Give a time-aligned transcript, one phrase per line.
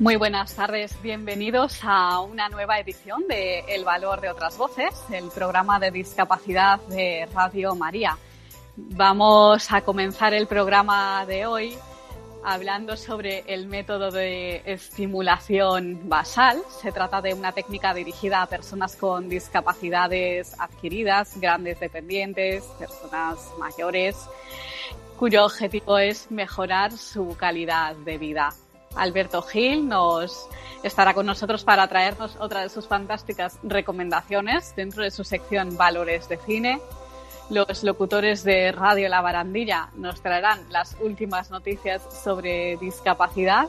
[0.00, 5.28] Muy buenas tardes, bienvenidos a una nueva edición de El Valor de otras Voces, el
[5.28, 8.16] programa de discapacidad de Radio María.
[8.76, 11.76] Vamos a comenzar el programa de hoy
[12.44, 16.62] hablando sobre el método de estimulación basal.
[16.80, 24.16] Se trata de una técnica dirigida a personas con discapacidades adquiridas, grandes dependientes, personas mayores,
[25.18, 28.54] cuyo objetivo es mejorar su calidad de vida.
[28.96, 30.48] Alberto Gil nos
[30.82, 36.28] estará con nosotros para traernos otra de sus fantásticas recomendaciones dentro de su sección Valores
[36.28, 36.80] de Cine.
[37.50, 43.68] Los locutores de Radio La Barandilla nos traerán las últimas noticias sobre discapacidad.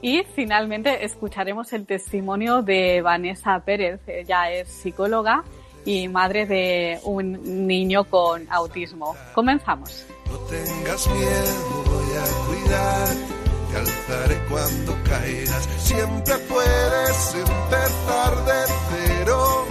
[0.00, 4.00] Y finalmente escucharemos el testimonio de Vanessa Pérez.
[4.06, 5.44] Ella es psicóloga
[5.84, 9.16] y madre de un niño con autismo.
[9.34, 10.06] Comenzamos.
[10.30, 13.43] No tengas miedo, voy a cuidarte
[13.74, 15.68] te alzaré cuando caigas.
[15.78, 19.66] Siempre puedes empezar de cero.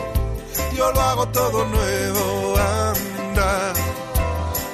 [0.76, 3.74] Yo lo hago todo nuevo, anda.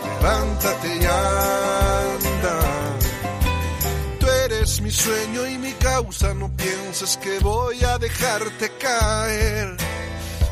[0.05, 2.59] Levántate y anda.
[4.19, 9.77] Tú eres mi sueño y mi causa, no pienses que voy a dejarte caer.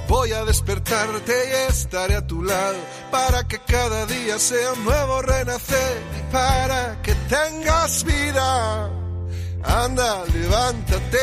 [0.08, 2.78] Voy a despertarte y estaré a tu lado
[3.12, 8.90] para que cada día sea un nuevo renacer y para que tengas vida.
[9.64, 11.18] Anda, levántate.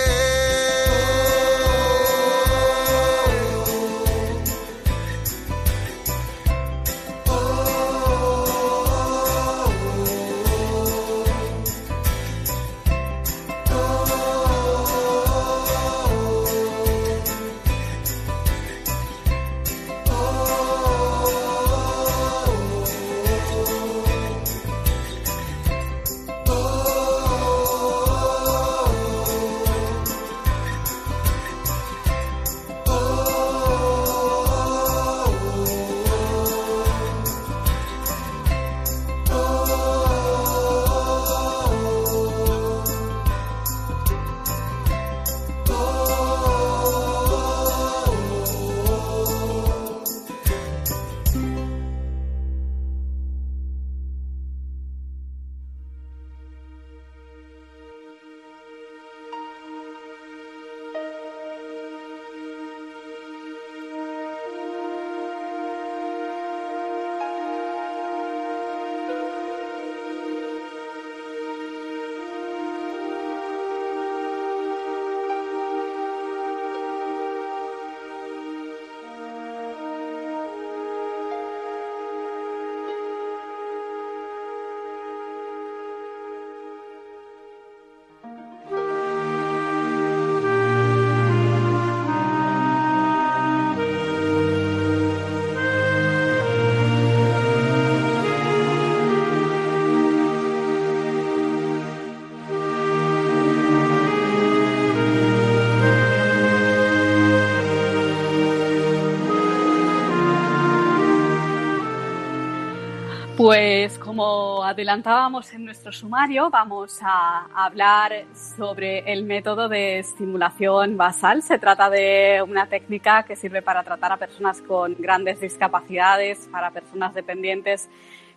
[114.84, 121.40] Adelantábamos en nuestro sumario, vamos a hablar sobre el método de estimulación basal.
[121.42, 126.70] Se trata de una técnica que sirve para tratar a personas con grandes discapacidades, para
[126.70, 127.88] personas dependientes,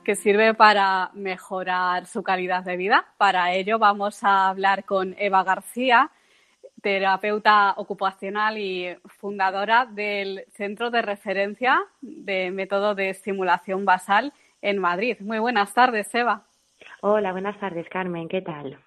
[0.05, 3.05] que sirve para mejorar su calidad de vida.
[3.17, 6.11] Para ello vamos a hablar con Eva García,
[6.81, 14.31] terapeuta ocupacional y fundadora del Centro de Referencia de Método de Estimulación Basal
[14.67, 15.17] en Madrid.
[15.21, 16.43] Muy buenas tardes, Eva.
[17.01, 18.27] Hola, buenas tardes, Carmen.
[18.27, 18.77] ¿Qué tal?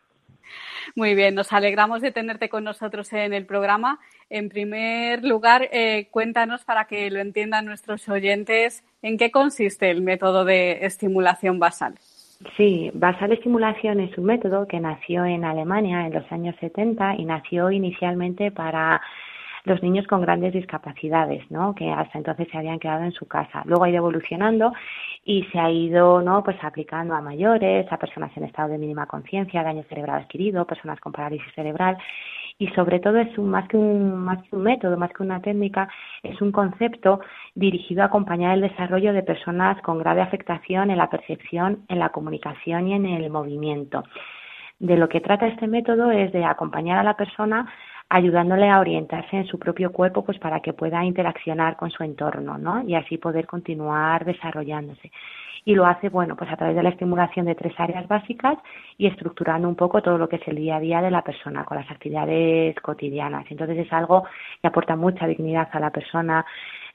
[0.95, 3.99] Muy bien, nos alegramos de tenerte con nosotros en el programa.
[4.29, 10.03] En primer lugar, eh, cuéntanos para que lo entiendan nuestros oyentes en qué consiste el
[10.03, 11.95] método de estimulación basal.
[12.57, 17.25] Sí, basal estimulación es un método que nació en Alemania en los años 70 y
[17.25, 19.01] nació inicialmente para
[19.65, 21.75] los niños con grandes discapacidades, ¿no?
[21.75, 23.63] Que hasta entonces se habían quedado en su casa.
[23.67, 24.73] Luego ha ido evolucionando
[25.25, 26.43] y se ha ido, ¿no?
[26.43, 30.99] Pues aplicando a mayores, a personas en estado de mínima conciencia, daño cerebral adquirido, personas
[31.01, 31.97] con parálisis cerebral
[32.61, 35.41] y sobre todo es un, más que un más que un método, más que una
[35.41, 35.89] técnica,
[36.23, 37.21] es un concepto
[37.55, 42.11] dirigido a acompañar el desarrollo de personas con grave afectación en la percepción, en la
[42.11, 44.05] comunicación y en el movimiento.
[44.79, 47.67] De lo que trata este método es de acompañar a la persona
[48.11, 52.59] ayudándole a orientarse en su propio cuerpo pues para que pueda interaccionar con su entorno,
[52.59, 52.83] ¿no?
[52.83, 55.11] Y así poder continuar desarrollándose
[55.65, 58.59] y lo hace, bueno, pues a través de la estimulación de tres áreas básicas
[58.97, 61.65] y estructurando un poco todo lo que es el día a día de la persona
[61.65, 63.47] con las actividades cotidianas.
[63.51, 64.25] Entonces es algo
[64.61, 66.45] que aporta mucha dignidad a la persona.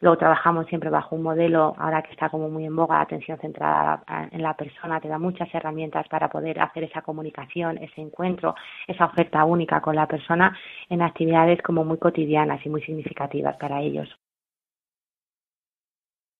[0.02, 4.04] Luego trabajamos siempre bajo un modelo, ahora que está como muy en boga, atención centrada
[4.32, 8.56] en la persona, te da muchas herramientas para poder hacer esa comunicación, ese encuentro,
[8.88, 10.56] esa oferta única con la persona
[10.90, 14.10] en actividades como muy cotidianas y muy significativas para ellos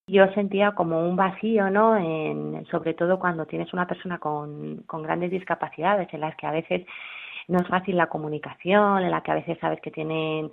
[0.08, 1.98] yo sentía como un vacío, ¿no?
[1.98, 6.52] En, sobre todo cuando tienes una persona con, con grandes discapacidades, en las que a
[6.52, 6.86] veces
[7.48, 10.52] no es fácil la comunicación, en la que a veces sabes que tienen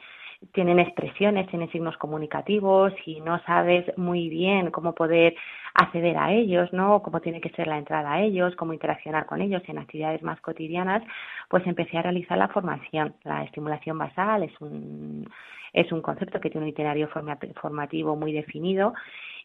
[0.52, 5.34] tienen expresiones, tienen signos comunicativos y no sabes muy bien cómo poder
[5.74, 7.00] acceder a ellos, ¿no?
[7.02, 10.40] Cómo tiene que ser la entrada a ellos, cómo interaccionar con ellos en actividades más
[10.40, 11.02] cotidianas,
[11.48, 13.14] pues empecé a realizar la formación.
[13.22, 15.30] La estimulación basal es un,
[15.72, 17.08] es un concepto que tiene un itinerario
[17.54, 18.94] formativo muy definido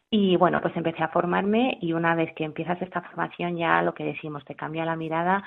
[0.10, 3.94] y bueno, pues empecé a formarme y una vez que empiezas esta formación ya lo
[3.94, 5.44] que decimos, te cambia la mirada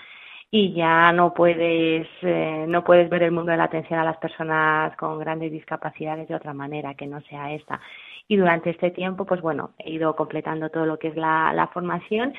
[0.50, 4.16] y ya no puedes eh, no puedes ver el mundo de la atención a las
[4.18, 7.80] personas con grandes discapacidades de otra manera que no sea esta.
[8.28, 11.68] Y durante este tiempo, pues bueno, he ido completando todo lo que es la, la
[11.68, 12.34] formación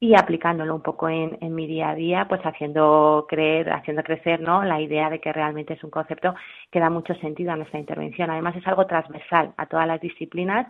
[0.00, 4.40] y aplicándolo un poco en, en, mi día a día, pues haciendo creer, haciendo crecer,
[4.40, 4.64] ¿no?
[4.64, 6.34] La idea de que realmente es un concepto
[6.70, 8.30] que da mucho sentido a nuestra intervención.
[8.30, 10.66] Además es algo transversal a todas las disciplinas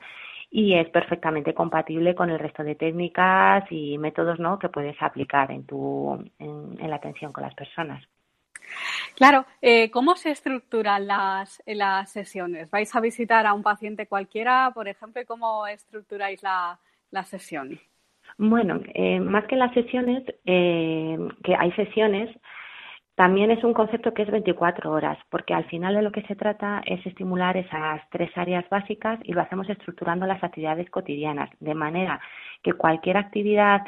[0.51, 4.59] y es perfectamente compatible con el resto de técnicas y métodos ¿no?
[4.59, 8.05] que puedes aplicar en, tu, en, la atención con las personas.
[9.15, 12.71] Claro, eh, ¿cómo se estructuran las, las sesiones?
[12.71, 16.79] ¿Vais a visitar a un paciente cualquiera, por ejemplo, cómo estructuráis la,
[17.11, 17.79] la sesión?
[18.39, 22.31] Bueno, eh, más que las sesiones, eh, que hay sesiones,
[23.21, 26.37] también es un concepto que es 24 horas, porque al final de lo que se
[26.37, 31.75] trata es estimular esas tres áreas básicas y lo hacemos estructurando las actividades cotidianas, de
[31.75, 32.19] manera
[32.63, 33.83] que cualquier actividad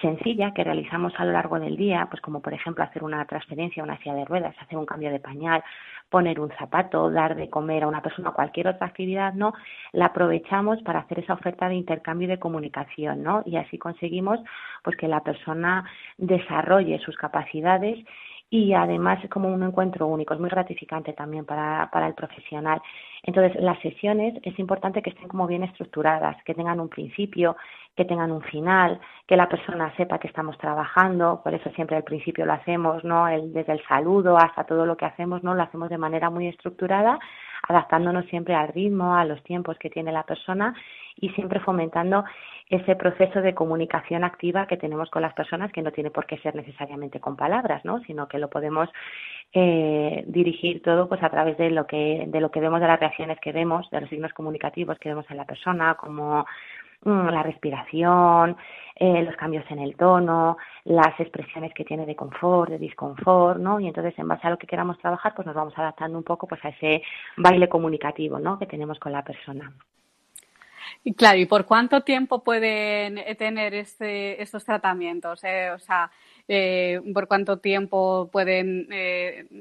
[0.00, 3.84] sencilla que realizamos a lo largo del día, pues como por ejemplo hacer una transferencia
[3.84, 5.62] una silla de ruedas, hacer un cambio de pañal,
[6.10, 9.54] poner un zapato, dar de comer a una persona, cualquier otra actividad, ¿no?
[9.92, 13.44] La aprovechamos para hacer esa oferta de intercambio y de comunicación, ¿no?
[13.46, 14.40] Y así conseguimos
[14.82, 15.84] pues que la persona
[16.18, 18.04] desarrolle sus capacidades
[18.48, 22.80] y además es como un encuentro único, es muy gratificante también para, para el profesional.
[23.24, 27.56] Entonces, las sesiones es importante que estén como bien estructuradas, que tengan un principio,
[27.96, 32.04] que tengan un final, que la persona sepa que estamos trabajando, por eso siempre al
[32.04, 33.26] principio lo hacemos, ¿no?
[33.26, 35.54] El, desde el saludo hasta todo lo que hacemos, ¿no?
[35.54, 37.18] Lo hacemos de manera muy estructurada,
[37.68, 40.74] adaptándonos siempre al ritmo, a los tiempos que tiene la persona
[41.16, 42.24] y siempre fomentando
[42.68, 46.36] ese proceso de comunicación activa que tenemos con las personas, que no tiene por qué
[46.38, 48.00] ser necesariamente con palabras, ¿no?
[48.00, 48.88] sino que lo podemos
[49.52, 52.98] eh, dirigir todo pues a través de lo que de lo que vemos de las
[53.00, 56.44] reacciones que vemos, de los signos comunicativos que vemos en la persona, como
[57.06, 58.56] la respiración,
[58.96, 63.78] eh, los cambios en el tono, las expresiones que tiene de confort, de disconfort, ¿no?
[63.78, 66.46] Y entonces, en base a lo que queramos trabajar, pues nos vamos adaptando un poco
[66.46, 67.02] pues a ese
[67.36, 68.58] baile comunicativo, ¿no?
[68.58, 69.72] Que tenemos con la persona.
[71.04, 75.42] Y claro, ¿y por cuánto tiempo pueden eh, tener este, estos tratamientos?
[75.44, 76.10] Eh, o sea,
[76.48, 78.88] eh, ¿por cuánto tiempo pueden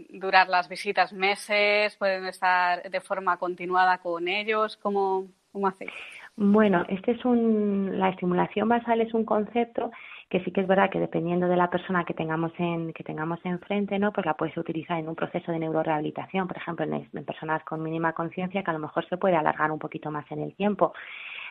[0.10, 1.14] durar las visitas?
[1.14, 1.96] ¿Meses?
[1.98, 4.78] ¿Pueden estar de forma continuada con ellos?
[4.78, 5.92] ¿Cómo, cómo hacéis?
[6.38, 9.92] Bueno, este es un, la estimulación basal es un concepto
[10.30, 13.40] que sí que es verdad que dependiendo de la persona que tengamos en que tengamos
[13.46, 14.12] enfrente, ¿no?
[14.12, 17.82] Pues la puedes utilizar en un proceso de neurorehabilitación, por ejemplo, en, en personas con
[17.82, 20.94] mínima conciencia que a lo mejor se puede alargar un poquito más en el tiempo,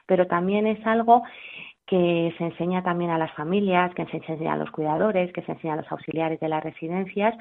[0.07, 1.23] pero también es algo
[1.87, 5.53] que se enseña también a las familias, que se enseña a los cuidadores, que se
[5.53, 7.35] enseña a los auxiliares de las residencias,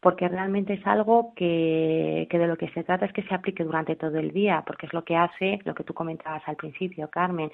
[0.00, 3.64] porque realmente es algo que, que de lo que se trata es que se aplique
[3.64, 7.08] durante todo el día, porque es lo que hace, lo que tú comentabas al principio,
[7.08, 7.50] Carmen,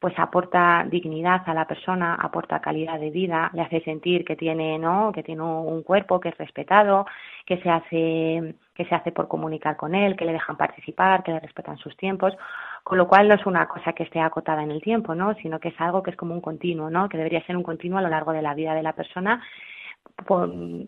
[0.00, 4.78] pues aporta dignidad a la persona, aporta calidad de vida, le hace sentir que tiene,
[4.78, 5.12] ¿no?
[5.12, 7.06] que tiene un cuerpo que es respetado,
[7.46, 11.32] que se hace que se hace por comunicar con él, que le dejan participar, que
[11.32, 12.34] le respetan sus tiempos,
[12.82, 15.34] con lo cual no es una cosa que esté acotada en el tiempo, ¿no?
[15.34, 17.08] sino que es algo que es como un continuo, ¿no?
[17.08, 19.42] que debería ser un continuo a lo largo de la vida de la persona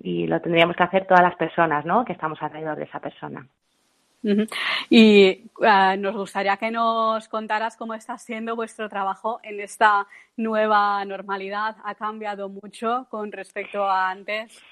[0.03, 2.05] y lo tendríamos que hacer todas las personas ¿no?
[2.05, 3.47] que estamos alrededor de esa persona.
[4.89, 11.05] Y ah, nos gustaría que nos contaras cómo está siendo vuestro trabajo en esta nueva
[11.05, 11.77] normalidad.
[11.85, 14.63] ¿Ha cambiado mucho con respecto a antes?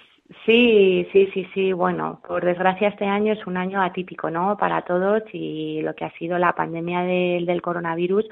[0.46, 1.72] Sí, sí, sí, sí.
[1.72, 4.56] Bueno, por desgracia este año es un año atípico, ¿no?
[4.56, 8.26] Para todos y lo que ha sido la pandemia del, del coronavirus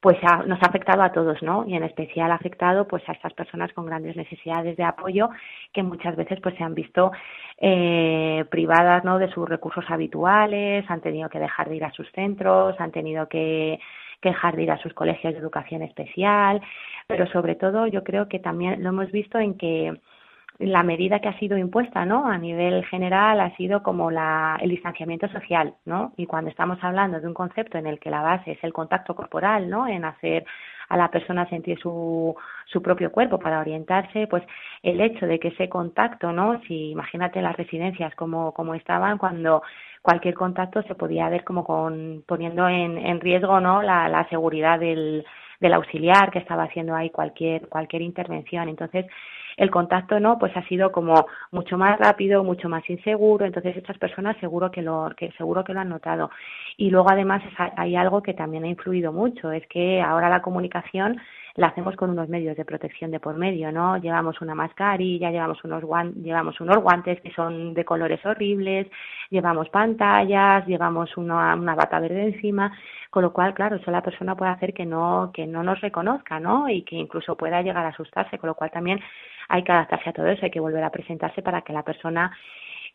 [0.00, 1.64] pues nos ha afectado a todos, ¿no?
[1.66, 5.28] Y en especial ha afectado pues a estas personas con grandes necesidades de apoyo
[5.72, 7.10] que muchas veces pues se han visto
[7.58, 9.18] eh, privadas, ¿no?
[9.18, 13.28] De sus recursos habituales, han tenido que dejar de ir a sus centros, han tenido
[13.28, 13.80] que,
[14.20, 16.60] que dejar de ir a sus colegios de educación especial,
[17.08, 20.00] pero sobre todo yo creo que también lo hemos visto en que
[20.58, 22.26] la medida que ha sido impuesta, ¿no?
[22.26, 26.12] A nivel general ha sido como la, el distanciamiento social, ¿no?
[26.16, 29.14] Y cuando estamos hablando de un concepto en el que la base es el contacto
[29.14, 29.86] corporal, ¿no?
[29.86, 30.44] En hacer
[30.88, 32.34] a la persona sentir su,
[32.66, 34.42] su propio cuerpo para orientarse, pues
[34.82, 36.60] el hecho de que ese contacto, ¿no?
[36.62, 39.62] Si imagínate las residencias como, estaban cuando
[40.02, 43.82] cualquier contacto se podía ver como con, poniendo en, en riesgo, ¿no?
[43.82, 45.24] La, la seguridad del,
[45.60, 48.68] del auxiliar que estaba haciendo ahí cualquier, cualquier intervención.
[48.68, 49.06] Entonces,
[49.58, 53.98] el contacto no, pues ha sido como mucho más rápido, mucho más inseguro, entonces estas
[53.98, 56.30] personas seguro que lo, que seguro que lo han notado.
[56.76, 57.42] Y luego además
[57.76, 61.20] hay algo que también ha influido mucho, es que ahora la comunicación
[61.56, 63.96] la hacemos con unos medios de protección de por medio, ¿no?
[63.96, 68.86] Llevamos una mascarilla, llevamos unos guantes, llevamos unos guantes que son de colores horribles,
[69.28, 72.72] llevamos pantallas, llevamos una, una bata verde encima,
[73.10, 76.38] con lo cual, claro, eso la persona puede hacer que no, que no nos reconozca,
[76.38, 76.68] ¿no?
[76.68, 79.00] Y que incluso pueda llegar a asustarse, con lo cual también
[79.48, 82.30] hay que adaptarse a todo eso, hay que volver a presentarse para que la persona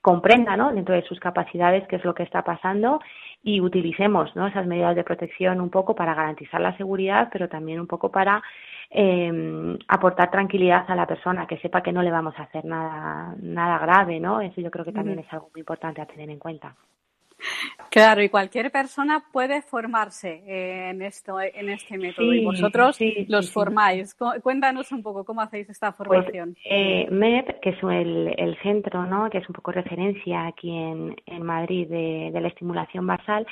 [0.02, 0.74] comprenda, ¿no?
[0.74, 3.00] Dentro de sus capacidades qué es lo que está pasando
[3.42, 4.48] y utilicemos, ¿no?
[4.48, 8.44] Esas medidas de protección un poco para garantizar la seguridad, pero también un poco para
[8.90, 13.34] eh, aportar tranquilidad a la persona, que sepa que no le vamos a hacer nada,
[13.40, 14.42] nada grave, ¿no?
[14.42, 16.76] Eso yo creo que también es algo muy importante a tener en cuenta.
[17.90, 20.42] Claro, y cualquier persona puede formarse
[20.90, 22.34] en esto, en este método.
[22.34, 22.98] y vosotros
[23.28, 24.16] los formáis.
[24.42, 26.56] Cuéntanos un poco cómo hacéis esta pues, formación.
[26.66, 29.30] eh, MEP, que es el, centro, ¿no?
[29.30, 33.46] que es un poco referencia aquí en, en Madrid de, de la estimulación basal,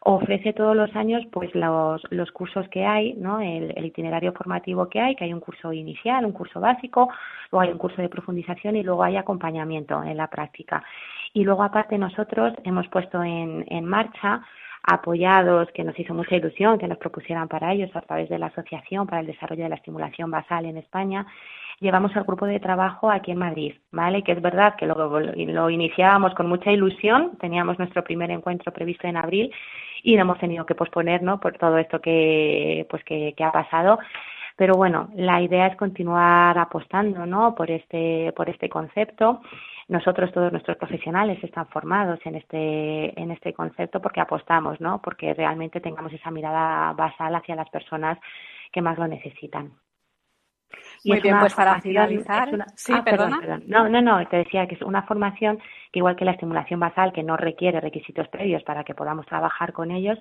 [0.00, 3.40] ofrece todos los años pues los, los cursos que hay, ¿no?
[3.40, 7.08] El, el, itinerario formativo que hay, que hay un curso inicial, un curso básico,
[7.50, 10.84] luego hay un curso de profundización y luego hay acompañamiento en la práctica.
[11.32, 13.35] Y luego aparte nosotros hemos puesto en,
[13.68, 14.42] en marcha
[14.86, 18.46] apoyados, que nos hizo mucha ilusión que nos propusieran para ellos a través de la
[18.46, 21.26] Asociación para el Desarrollo de la Estimulación Basal en España,
[21.80, 24.22] llevamos el grupo de trabajo aquí en Madrid, ¿vale?
[24.22, 29.16] Que es verdad que lo, iniciábamos con mucha ilusión, teníamos nuestro primer encuentro previsto en
[29.16, 29.52] abril
[30.04, 31.40] y lo hemos tenido que posponer, ¿no?
[31.40, 33.98] Por todo esto que, pues que ha pasado.
[34.56, 37.54] Pero bueno, la idea es continuar apostando, ¿no?
[37.54, 39.42] Por este, por este concepto.
[39.88, 45.00] Nosotros, todos nuestros profesionales están formados en este, en este concepto porque apostamos, ¿no?
[45.00, 48.18] Porque realmente tengamos esa mirada basal hacia las personas
[48.72, 49.72] que más lo necesitan.
[51.04, 52.48] Muy bien, pues para finalizar.
[52.74, 53.60] Sí, ah, perdona.
[53.66, 55.58] No, no, no, te decía que es una formación
[55.92, 59.72] que, igual que la estimulación basal, que no requiere requisitos previos para que podamos trabajar
[59.72, 60.18] con ellos,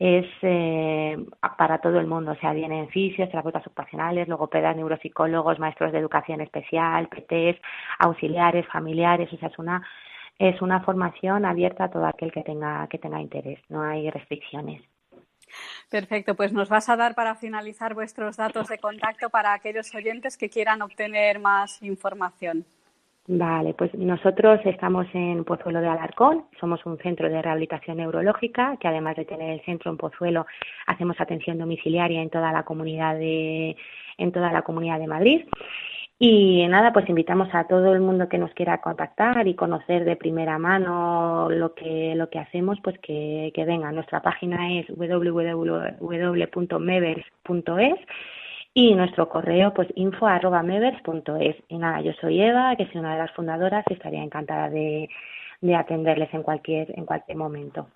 [0.00, 1.18] es eh,
[1.58, 6.40] para todo el mundo, o sea, vienen fisios, terapeutas ocupacionales, logopedas, neuropsicólogos, maestros de educación
[6.40, 7.60] especial, PTs,
[7.98, 9.86] auxiliares, familiares, o sea, es una
[10.38, 14.82] es una formación abierta a todo aquel que tenga que tenga interés, no hay restricciones.
[15.90, 20.38] Perfecto, pues nos vas a dar para finalizar vuestros datos de contacto para aquellos oyentes
[20.38, 22.64] que quieran obtener más información.
[23.32, 28.88] Vale, pues nosotros estamos en Pozuelo de Alarcón, somos un centro de rehabilitación neurológica que
[28.88, 30.46] además de tener el centro en Pozuelo
[30.88, 33.76] hacemos atención domiciliaria en toda la comunidad de
[34.18, 35.42] en toda la comunidad de Madrid
[36.18, 40.16] y nada, pues invitamos a todo el mundo que nos quiera contactar y conocer de
[40.16, 43.92] primera mano lo que, lo que hacemos, pues que, que venga.
[43.92, 46.00] Nuestra página es www.mevers.es
[48.74, 51.56] y nuestro correo pues info.mevers.es.
[51.68, 55.08] Y nada, yo soy Eva, que soy una de las fundadoras y estaría encantada de,
[55.60, 57.88] de atenderles en cualquier, en cualquier momento.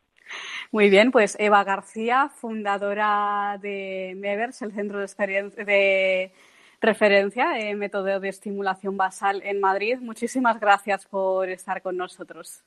[0.72, 6.32] Muy bien, pues Eva García, fundadora de Mevers, el centro de de
[6.80, 9.98] referencia en método de estimulación basal en Madrid.
[10.00, 12.64] Muchísimas gracias por estar con nosotros.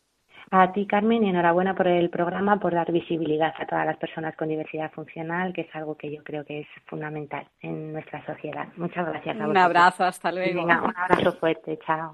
[0.50, 4.36] A ti, Carmen, y enhorabuena por el programa, por dar visibilidad a todas las personas
[4.38, 8.68] con diversidad funcional, que es algo que yo creo que es fundamental en nuestra sociedad.
[8.78, 9.42] Muchas gracias.
[9.42, 10.64] A un abrazo, hasta luego.
[10.64, 12.14] un abrazo fuerte, chao.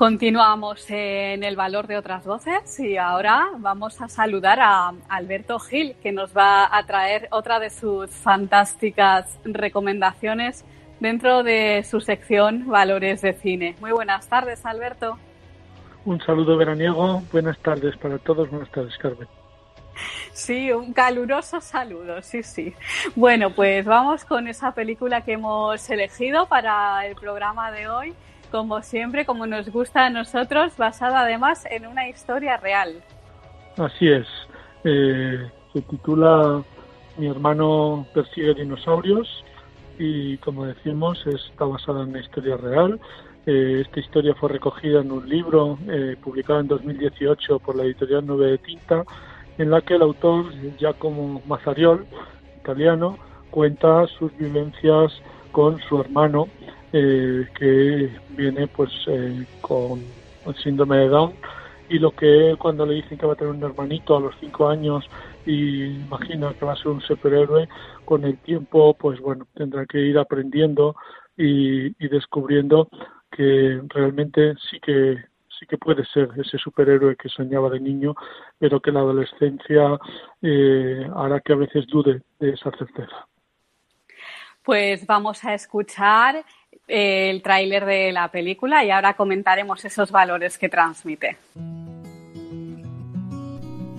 [0.00, 5.94] Continuamos en el valor de otras voces y ahora vamos a saludar a Alberto Gil,
[6.02, 10.64] que nos va a traer otra de sus fantásticas recomendaciones
[11.00, 13.76] dentro de su sección Valores de Cine.
[13.82, 15.18] Muy buenas tardes, Alberto.
[16.06, 19.28] Un saludo veraniego, buenas tardes para todos, buenas tardes, Carmen.
[20.32, 22.72] Sí, un caluroso saludo, sí, sí.
[23.14, 28.14] Bueno, pues vamos con esa película que hemos elegido para el programa de hoy
[28.50, 33.02] como siempre, como nos gusta a nosotros, basada además en una historia real.
[33.76, 34.26] Así es.
[34.84, 36.62] Eh, se titula
[37.16, 39.44] Mi hermano persigue dinosaurios
[39.98, 43.00] y, como decimos, está basada en una historia real.
[43.46, 48.26] Eh, esta historia fue recogida en un libro eh, publicado en 2018 por la editorial
[48.26, 49.04] Nube de Tinta,
[49.58, 50.46] en la que el autor,
[50.78, 52.06] Giacomo Mazzariol,
[52.60, 53.18] italiano,
[53.50, 55.12] cuenta sus vivencias
[55.52, 56.48] con su hermano
[56.92, 60.02] eh, que viene pues eh, con
[60.46, 61.34] el síndrome de Down
[61.88, 64.68] y lo que cuando le dicen que va a tener un hermanito a los cinco
[64.68, 65.04] años
[65.44, 67.68] y imagina que va a ser un superhéroe
[68.04, 70.96] con el tiempo pues bueno tendrá que ir aprendiendo
[71.36, 72.88] y, descubriendo
[73.30, 75.16] que realmente sí que
[75.48, 78.14] sí que puede ser ese superhéroe que soñaba de niño
[78.58, 79.98] pero que la adolescencia
[80.42, 83.26] eh, hará que a veces dude de esa certeza.
[84.62, 86.44] Pues vamos a escuchar
[86.90, 91.36] el tráiler de la película y ahora comentaremos esos valores que transmite.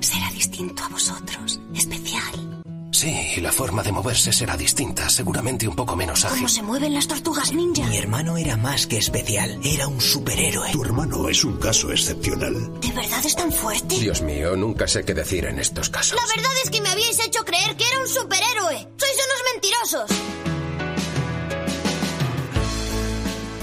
[0.02, 2.52] Será distinto a vosotros, especial.
[2.92, 6.38] Sí, y la forma de moverse será distinta, seguramente un poco menos ágil.
[6.38, 7.84] ¿Cómo se mueven las tortugas ninja?
[7.88, 10.72] Mi hermano era más que especial, era un superhéroe.
[10.72, 12.54] Tu hermano es un caso excepcional.
[12.80, 13.96] ¿De verdad es tan fuerte?
[13.98, 16.16] Dios mío, nunca sé qué decir en estos casos.
[16.16, 18.88] La verdad es que me habíais hecho creer que era un superhéroe.
[18.98, 20.41] Sois unos mentirosos.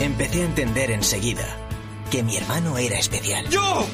[0.00, 1.44] Empecé a entender enseguida
[2.10, 3.48] que mi hermano era especial.
[3.48, 3.86] ¡Yo!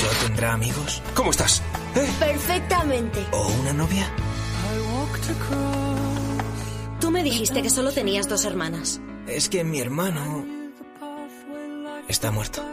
[0.00, 1.02] ¿Yo tendrá amigos?
[1.14, 1.62] ¿Cómo estás?
[1.94, 2.08] ¿Eh?
[2.18, 3.26] Perfectamente.
[3.32, 4.10] ¿O una novia?
[7.00, 9.00] Tú me dijiste que solo tenías dos hermanas.
[9.26, 10.44] Es que mi hermano
[12.08, 12.64] está muerto.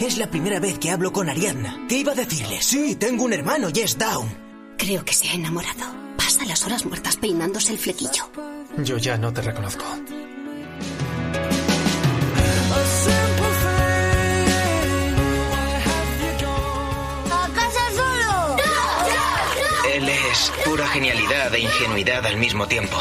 [0.00, 1.86] Es la primera vez que hablo con Ariadna.
[1.88, 2.60] ¿Qué iba a decirle?
[2.60, 4.28] Sí, tengo un hermano y es Down.
[4.76, 5.84] Creo que se ha enamorado.
[6.16, 8.30] Pasa las horas muertas peinándose el flequillo.
[8.78, 9.84] Yo ya no te reconozco.
[20.64, 22.96] Pura genialidad e ingenuidad al mismo tiempo.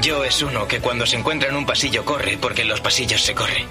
[0.00, 3.22] Yo es uno que cuando se encuentra en un pasillo corre porque en los pasillos
[3.22, 3.66] se corre.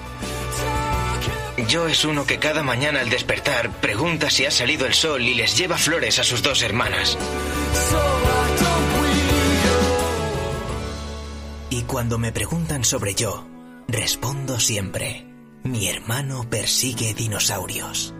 [1.68, 5.36] Yo es uno que cada mañana al despertar pregunta si ha salido el sol y
[5.36, 7.18] les lleva flores a sus dos hermanas.
[11.70, 13.48] Y cuando me preguntan sobre yo,
[13.88, 15.26] respondo siempre,
[15.64, 18.14] mi hermano persigue dinosaurios.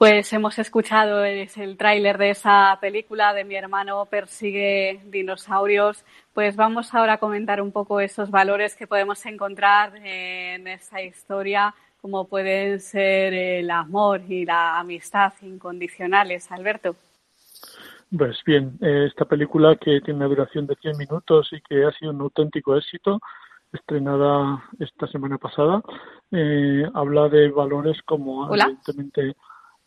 [0.00, 6.06] Pues hemos escuchado es el tráiler de esa película de mi hermano persigue dinosaurios.
[6.32, 11.74] Pues vamos ahora a comentar un poco esos valores que podemos encontrar en esa historia,
[12.00, 16.50] como pueden ser el amor y la amistad incondicionales.
[16.50, 16.96] Alberto.
[18.16, 21.92] Pues bien, eh, esta película que tiene una duración de 100 minutos y que ha
[21.92, 23.20] sido un auténtico éxito,
[23.70, 25.82] estrenada esta semana pasada,
[26.32, 29.36] eh, habla de valores como evidentemente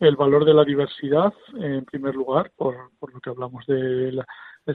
[0.08, 4.24] el valor de la diversidad, en primer lugar, por, por lo que hablamos del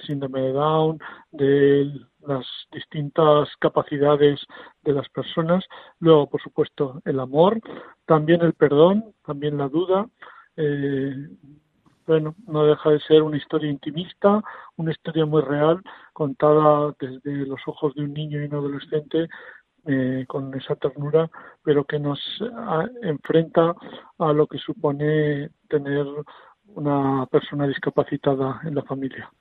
[0.07, 0.99] síndrome de Down,
[1.31, 1.93] de
[2.27, 4.41] las distintas capacidades
[4.83, 5.65] de las personas.
[6.01, 7.61] Luego, por supuesto, el amor,
[8.07, 10.09] también el perdón, también la duda.
[10.57, 11.29] Eh,
[12.07, 14.43] bueno, no deja de ser una historia intimista,
[14.77, 15.83] una historia muy real,
[16.15, 19.29] contada desde los ojos de un niño y un adolescente
[19.91, 21.31] eh, con esa ternura,
[21.65, 22.21] pero que nos
[22.55, 23.75] ah, enfrenta
[24.19, 26.05] a lo que supone tener
[26.75, 29.33] una persona discapacitada en la familia.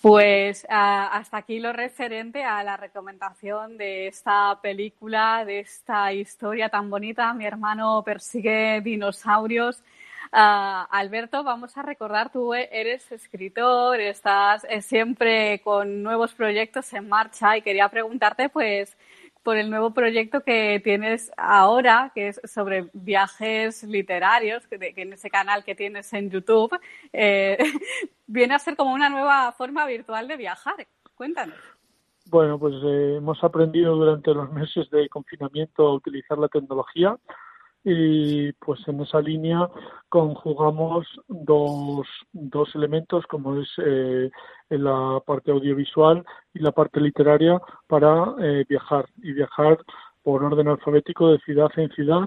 [0.00, 6.70] Pues ah, hasta aquí lo referente a la recomendación de esta película, de esta historia
[6.70, 7.32] tan bonita.
[7.34, 9.84] Mi hermano persigue dinosaurios
[10.32, 17.08] Uh, Alberto, vamos a recordar, tú eres escritor, estás eh, siempre con nuevos proyectos en
[17.08, 18.96] marcha y quería preguntarte, pues,
[19.44, 25.30] por el nuevo proyecto que tienes ahora, que es sobre viajes literarios, que, en ese
[25.30, 26.76] canal que tienes en YouTube,
[27.12, 27.58] eh,
[28.26, 30.86] viene a ser como una nueva forma virtual de viajar.
[31.14, 31.58] Cuéntanos.
[32.30, 37.16] Bueno, pues eh, hemos aprendido durante los meses de confinamiento a utilizar la tecnología
[37.84, 39.68] y pues en esa línea
[40.08, 44.30] conjugamos dos, dos elementos como es eh,
[44.70, 49.78] la parte audiovisual y la parte literaria para eh, viajar y viajar
[50.22, 52.26] por orden alfabético de ciudad en ciudad,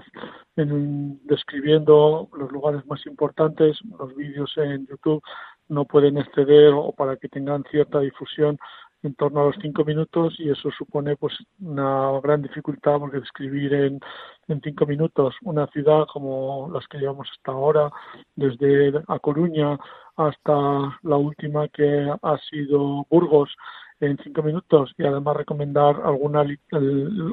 [0.54, 3.76] en, describiendo los lugares más importantes.
[3.98, 5.20] Los vídeos en YouTube
[5.68, 8.56] no pueden exceder o para que tengan cierta difusión
[9.02, 13.72] en torno a los cinco minutos y eso supone pues una gran dificultad porque describir
[13.72, 14.00] en,
[14.48, 17.90] en cinco minutos una ciudad como las que llevamos hasta ahora,
[18.34, 19.78] desde A Coruña
[20.16, 23.54] hasta la última que ha sido Burgos
[24.00, 26.44] en cinco minutos y además recomendar alguna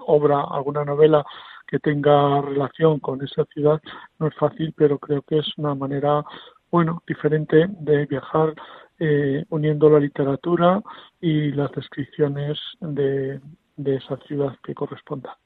[0.06, 1.26] obra, alguna novela
[1.68, 3.82] que tenga relación con esa ciudad.
[4.20, 6.24] No es fácil, pero creo que es una manera
[6.72, 8.54] bueno diferente de viajar
[9.00, 10.82] eh, uniendo la literatura
[11.20, 13.42] y las descripciones de,
[13.78, 15.38] esa ciudad que corresponda.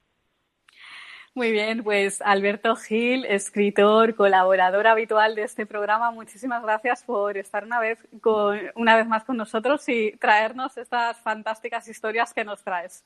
[1.33, 7.63] Muy bien, pues Alberto Gil, escritor, colaborador habitual de este programa, muchísimas gracias por estar
[7.63, 12.63] una vez, con, una vez más con nosotros y traernos estas fantásticas historias que nos
[12.63, 13.05] traes.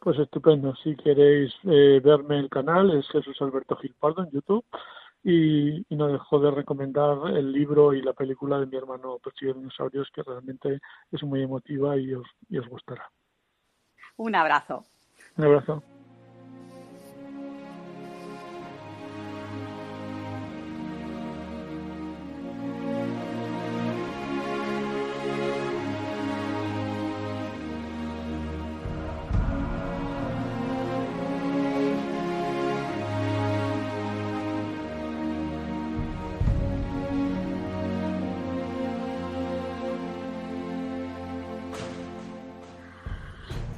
[0.00, 0.74] Pues estupendo.
[0.82, 4.64] Si queréis eh, verme el canal, es Jesús Alberto Gil Pardo en YouTube
[5.22, 10.08] y, no dejo de recomendar el libro y la película de mi hermano Persigue Dinosaurios,
[10.14, 13.10] que realmente es muy emotiva y os, y os gustará.
[14.16, 14.84] Un abrazo.
[15.36, 15.82] Un abrazo.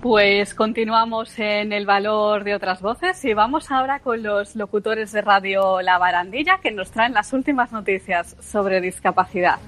[0.00, 5.22] Pues continuamos en el valor de otras voces y vamos ahora con los locutores de
[5.22, 9.58] Radio La Barandilla que nos traen las últimas noticias sobre discapacidad.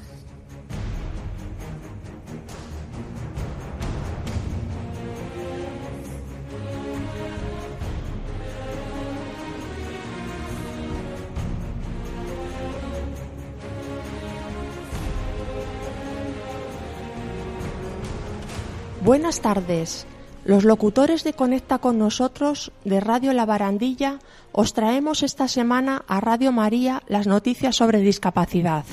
[19.03, 20.07] Buenas tardes.
[20.45, 24.19] Los locutores de Conecta con nosotros de Radio La Barandilla
[24.53, 28.85] os traemos esta semana a Radio María las noticias sobre discapacidad.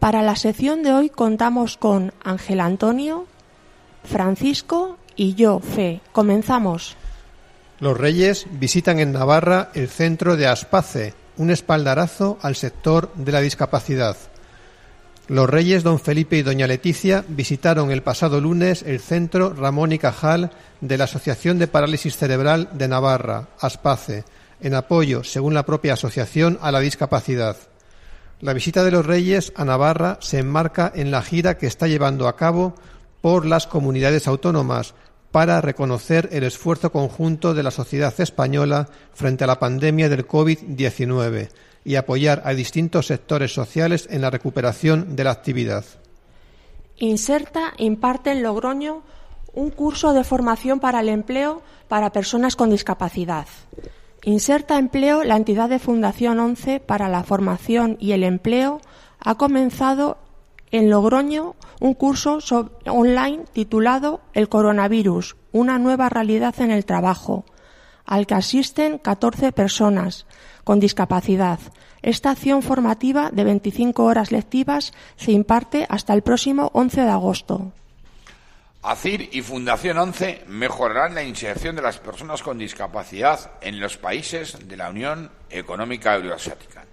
[0.00, 3.26] Para la sección de hoy contamos con Ángel Antonio,
[4.04, 6.00] Francisco y yo, Fe.
[6.12, 6.96] Comenzamos.
[7.78, 13.40] Los Reyes visitan en Navarra el centro de Aspace, un espaldarazo al sector de la
[13.40, 14.16] discapacidad.
[15.30, 19.98] Los reyes don Felipe y doña Leticia visitaron el pasado lunes el centro Ramón y
[20.00, 24.24] Cajal de la Asociación de Parálisis Cerebral de Navarra, ASPACE,
[24.60, 27.56] en apoyo, según la propia asociación, a la discapacidad.
[28.40, 32.26] La visita de los reyes a Navarra se enmarca en la gira que está llevando
[32.26, 32.74] a cabo
[33.20, 34.94] por las comunidades autónomas
[35.30, 41.50] para reconocer el esfuerzo conjunto de la sociedad española frente a la pandemia del COVID-19
[41.84, 45.84] y apoyar a distintos sectores sociales en la recuperación de la actividad.
[46.96, 49.02] Inserta imparte en Logroño
[49.54, 53.46] un curso de formación para el empleo para personas con discapacidad.
[54.22, 58.80] Inserta Empleo, la entidad de Fundación 11 para la formación y el empleo,
[59.18, 60.18] ha comenzado
[60.70, 62.38] en Logroño un curso
[62.86, 67.44] online titulado El coronavirus, una nueva realidad en el trabajo,
[68.10, 70.26] al que asisten 14 personas
[70.64, 71.60] con discapacidad.
[72.02, 77.72] Esta acción formativa de 25 horas lectivas se imparte hasta el próximo 11 de agosto.
[78.82, 84.68] ACIR y Fundación 11 mejorarán la inserción de las personas con discapacidad en los países
[84.68, 86.84] de la Unión Económica Euroasiática.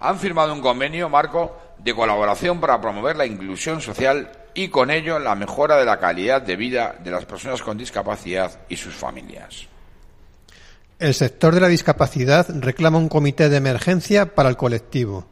[0.00, 5.18] Han firmado un convenio marco de colaboración para promover la inclusión social y con ello
[5.18, 9.68] la mejora de la calidad de vida de las personas con discapacidad y sus familias.
[11.00, 15.24] El sector de la discapacidad reclama un comité de emergencia para el colectivo.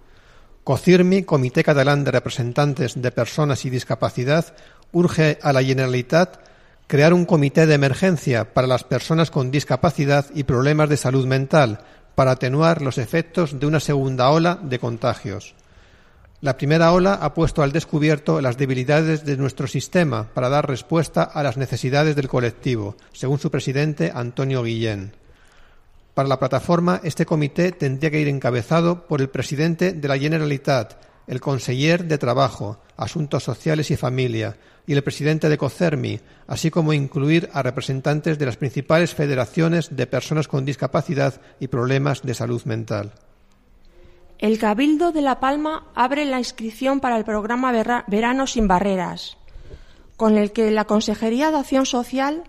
[0.64, 4.56] COCIRMI, Comité Catalán de Representantes de Personas y Discapacidad,
[4.92, 6.38] urge a la Generalitat
[6.86, 11.80] crear un comité de emergencia para las personas con discapacidad y problemas de salud mental
[12.14, 15.54] para atenuar los efectos de una segunda ola de contagios.
[16.40, 21.24] La primera ola ha puesto al descubierto las debilidades de nuestro sistema para dar respuesta
[21.24, 25.12] a las necesidades del colectivo, según su presidente Antonio Guillén.
[26.18, 30.94] Para la plataforma, este comité tendría que ir encabezado por el presidente de la Generalitat,
[31.28, 36.92] el conseller de Trabajo, Asuntos Sociales y Familia y el presidente de COCERMI, así como
[36.92, 42.64] incluir a representantes de las principales federaciones de personas con discapacidad y problemas de salud
[42.64, 43.12] mental.
[44.38, 47.70] El Cabildo de La Palma abre la inscripción para el programa
[48.08, 49.36] Verano sin Barreras,
[50.16, 52.42] con el que la Consejería de Acción Social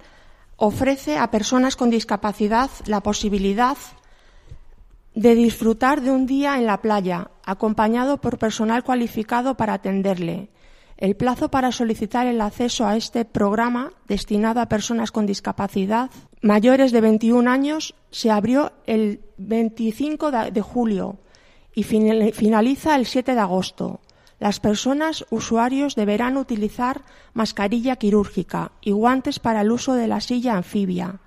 [0.59, 3.77] ofrece a personas con discapacidad la posibilidad
[5.15, 10.49] de disfrutar de un día en la playa, acompañado por personal cualificado para atenderle.
[10.97, 16.91] El plazo para solicitar el acceso a este programa destinado a personas con discapacidad mayores
[16.91, 21.19] de 21 años se abrió el 25 de julio
[21.73, 24.01] y finaliza el 7 de agosto.
[24.39, 27.01] Las personas usuarios deberán utilizar
[27.33, 31.19] mascarilla quirúrgica y guantes para el uso de la silla anfibia.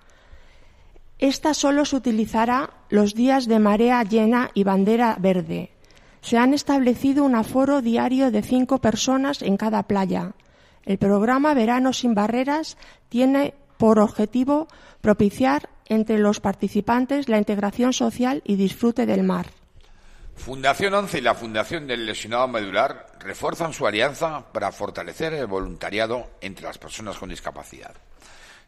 [1.18, 5.70] Esta solo se utilizará los días de marea llena y bandera verde.
[6.22, 10.32] Se han establecido un aforo diario de cinco personas en cada playa.
[10.84, 12.76] El programa Verano sin Barreras
[13.08, 14.68] tiene por objetivo
[15.00, 19.46] propiciar entre los participantes la integración social y disfrute del mar.
[20.44, 26.30] Fundación 11 y la Fundación del Lesionado Medular refuerzan su alianza para fortalecer el voluntariado
[26.40, 27.94] entre las personas con discapacidad.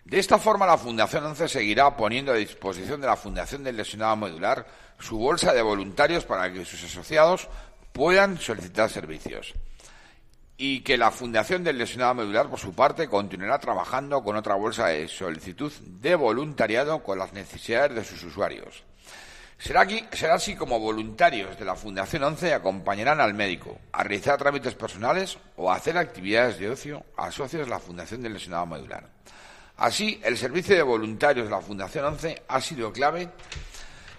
[0.04, 4.14] De esta forma, la Fundación 11 seguirá poniendo a disposición de la Fundación del Lesionado
[4.14, 4.64] Medular
[5.00, 7.48] su bolsa de voluntarios para que sus asociados
[7.92, 9.54] puedan solicitar servicios.
[10.56, 14.86] Y que la Fundación del Lesionado Medular, por su parte, continuará trabajando con otra bolsa
[14.86, 18.84] de solicitud de voluntariado con las necesidades de sus usuarios.
[19.64, 19.86] Será,
[20.34, 25.72] así como voluntarios de la Fundación 11 acompañarán al médico a realizar trámites personales o
[25.72, 29.08] a hacer actividades de ocio a socios de la Fundación del Lesionado Medular.
[29.78, 33.30] Así, el servicio de voluntarios de la Fundación 11 ha sido clave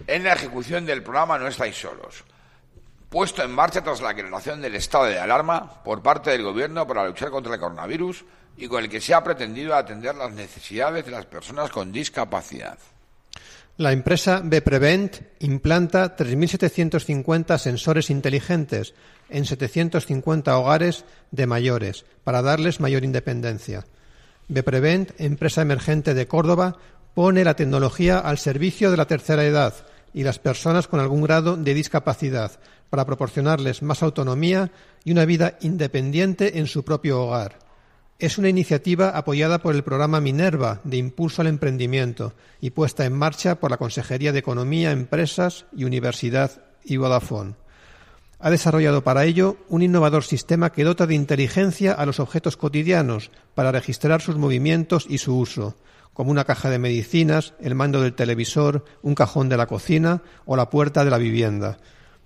[0.08, 2.24] en la ejecución del programa No estáis solos,
[3.08, 7.06] puesto en marcha tras la creación del estado de alarma por parte del Gobierno para
[7.06, 8.24] luchar contra el coronavirus
[8.56, 12.76] y con el que se ha pretendido atender las necesidades de las personas con discapacidad.
[13.78, 18.94] La empresa Beprevent implanta 3.750 sensores inteligentes
[19.28, 23.84] en 750 hogares de mayores para darles mayor independencia.
[24.48, 26.78] Beprevent, empresa emergente de Córdoba,
[27.12, 29.74] pone la tecnología al servicio de la tercera edad
[30.14, 32.52] y las personas con algún grado de discapacidad
[32.88, 34.70] para proporcionarles más autonomía
[35.04, 37.65] y una vida independiente en su propio hogar.
[38.18, 43.12] Es una iniciativa apoyada por el programa Minerva de Impulso al Emprendimiento y puesta en
[43.12, 47.54] marcha por la Consejería de Economía, Empresas y Universidad y Vodafone
[48.38, 53.30] ha desarrollado para ello un innovador sistema que dota de inteligencia a los objetos cotidianos
[53.54, 55.76] para registrar sus movimientos y su uso,
[56.12, 60.56] como una caja de medicinas, el mando del televisor, un cajón de la cocina o
[60.56, 61.78] la puerta de la vivienda.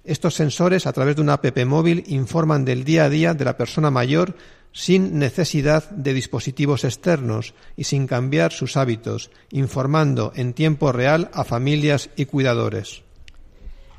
[0.02, 3.56] Estos sensores, a través de una app móvil, informan del día a día de la
[3.56, 4.34] persona mayor
[4.72, 11.44] sin necesidad de dispositivos externos y sin cambiar sus hábitos, informando en tiempo real a
[11.44, 13.02] familias y cuidadores.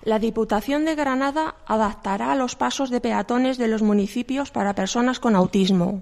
[0.04, 5.36] La Diputación de Granada adaptará los pasos de peatones de los municipios para personas con
[5.36, 6.02] autismo.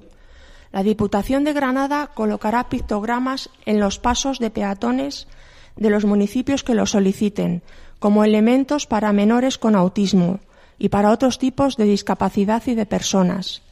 [0.71, 5.27] La Diputación de Granada colocará pictogramas en los pasos de peatones
[5.75, 7.61] de los municipios que lo soliciten,
[7.99, 10.39] como elementos para menores con autismo
[10.77, 13.63] y para otros tipos de discapacidad y de personas.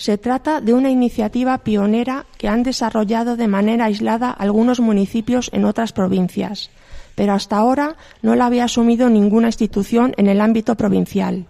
[0.00, 5.66] Se trata de una iniciativa pionera que han desarrollado de manera aislada algunos municipios en
[5.66, 6.70] otras provincias
[7.20, 11.44] pero hasta ahora no la había asumido ninguna institución en el ámbito provincial.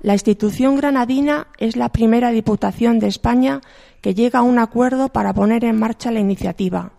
[0.00, 3.60] La institución granadina es la primera diputación de España
[4.00, 6.92] que llega a un acuerdo para poner en marcha la iniciativa.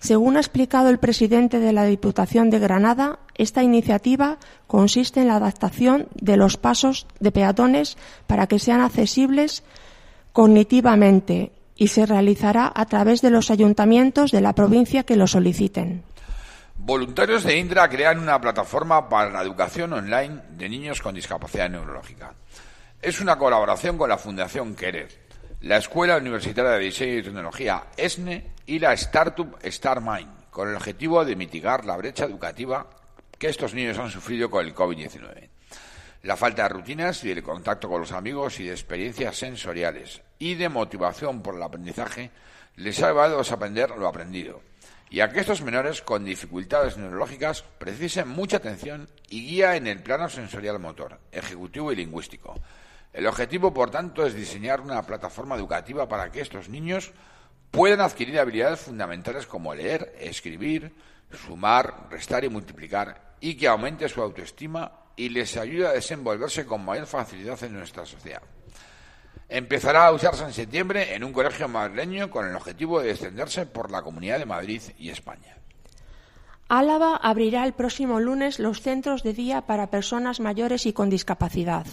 [0.00, 5.36] Según ha explicado el presidente de la Diputación de Granada, esta iniciativa consiste en la
[5.36, 9.62] adaptación de los pasos de peatones para que sean accesibles
[10.32, 16.04] cognitivamente y se realizará a través de los ayuntamientos de la provincia que lo soliciten.
[16.76, 22.34] Voluntarios de Indra crean una plataforma para la educación online de niños con discapacidad neurológica.
[23.00, 25.08] Es una colaboración con la Fundación Querer,
[25.60, 31.24] la Escuela Universitaria de Diseño y Tecnología ESNE y la startup StarMind, con el objetivo
[31.24, 32.86] de mitigar la brecha educativa
[33.38, 35.51] que estos niños han sufrido con el COVID-19.
[36.22, 40.54] La falta de rutinas y el contacto con los amigos y de experiencias sensoriales y
[40.54, 42.30] de motivación por el aprendizaje
[42.76, 44.62] les ha llevado a aprender lo aprendido
[45.10, 50.00] y a que estos menores con dificultades neurológicas precisen mucha atención y guía en el
[50.00, 52.54] plano sensorial motor, ejecutivo y lingüístico.
[53.12, 57.10] El objetivo, por tanto, es diseñar una plataforma educativa para que estos niños
[57.72, 60.94] puedan adquirir habilidades fundamentales como leer, escribir,
[61.46, 66.84] sumar, restar y multiplicar, y que aumente su autoestima y les ayuda a desenvolverse con
[66.84, 68.40] mayor facilidad en nuestra sociedad.
[69.48, 73.90] Empezará a usarse en septiembre en un colegio madrileño con el objetivo de extenderse por
[73.90, 75.56] la Comunidad de Madrid y España.
[76.68, 81.84] Álava abrirá el próximo lunes los centros de día para personas mayores y con discapacidad.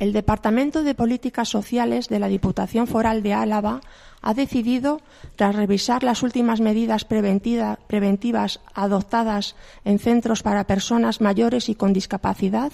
[0.00, 3.82] El Departamento de Políticas Sociales de la Diputación Foral de Álava
[4.22, 5.02] ha decidido,
[5.36, 12.72] tras revisar las últimas medidas preventivas adoptadas en centros para personas mayores y con discapacidad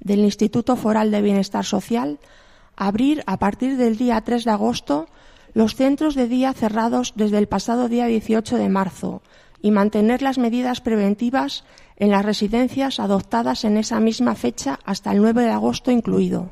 [0.00, 2.18] del Instituto Foral de Bienestar Social,
[2.74, 5.06] abrir a partir del día 3 de agosto
[5.52, 9.22] los centros de día cerrados desde el pasado día 18 de marzo
[9.62, 11.62] y mantener las medidas preventivas
[11.98, 16.50] en las residencias adoptadas en esa misma fecha hasta el 9 de agosto incluido.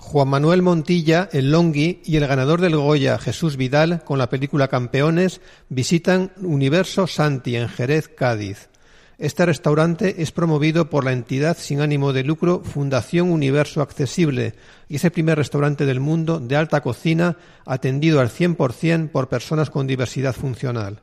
[0.00, 4.66] Juan Manuel Montilla, el Longhi, y el ganador del Goya, Jesús Vidal, con la película
[4.66, 8.70] Campeones, visitan Universo Santi en Jerez, Cádiz.
[9.18, 14.54] Este restaurante es promovido por la entidad sin ánimo de lucro Fundación Universo Accesible
[14.88, 17.36] y es el primer restaurante del mundo de alta cocina
[17.66, 21.00] atendido al 100% por personas con diversidad funcional,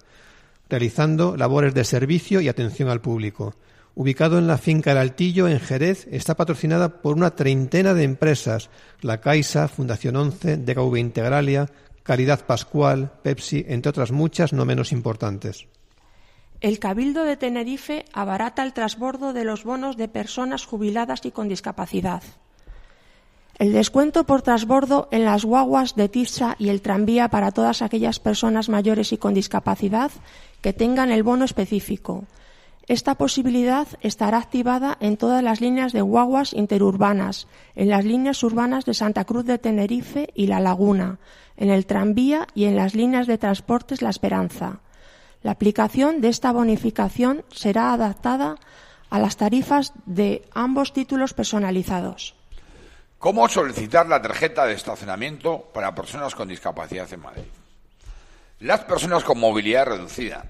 [0.69, 3.53] realizando labores de servicio y atención al público.
[3.99, 8.69] Ubicado en la finca El Altillo, en Jerez, está patrocinada por una treintena de empresas,
[9.01, 11.67] La Caixa, Fundación 11, DKV Integralia,
[12.03, 15.65] Caridad Pascual, Pepsi, entre otras muchas no menos importantes.
[16.61, 21.47] El Cabildo de Tenerife abarata el transbordo de los bonos de personas jubiladas y con
[21.47, 22.21] discapacidad.
[23.57, 28.19] El descuento por transbordo en las guaguas de Tisa y el tranvía para todas aquellas
[28.19, 30.11] personas mayores y con discapacidad
[30.61, 32.25] que tengan el bono específico.
[32.87, 38.85] Esta posibilidad estará activada en todas las líneas de guaguas interurbanas, en las líneas urbanas
[38.85, 41.19] de Santa Cruz de Tenerife y La Laguna,
[41.57, 44.79] en el tranvía y en las líneas de transportes La Esperanza.
[45.43, 48.55] La aplicación de esta bonificación será adaptada
[49.09, 52.35] a las tarifas de ambos títulos personalizados.
[53.19, 57.43] ¿Cómo solicitar la tarjeta de estacionamiento para personas con discapacidad en Madrid?
[58.61, 60.45] Las personas con movilidad reducida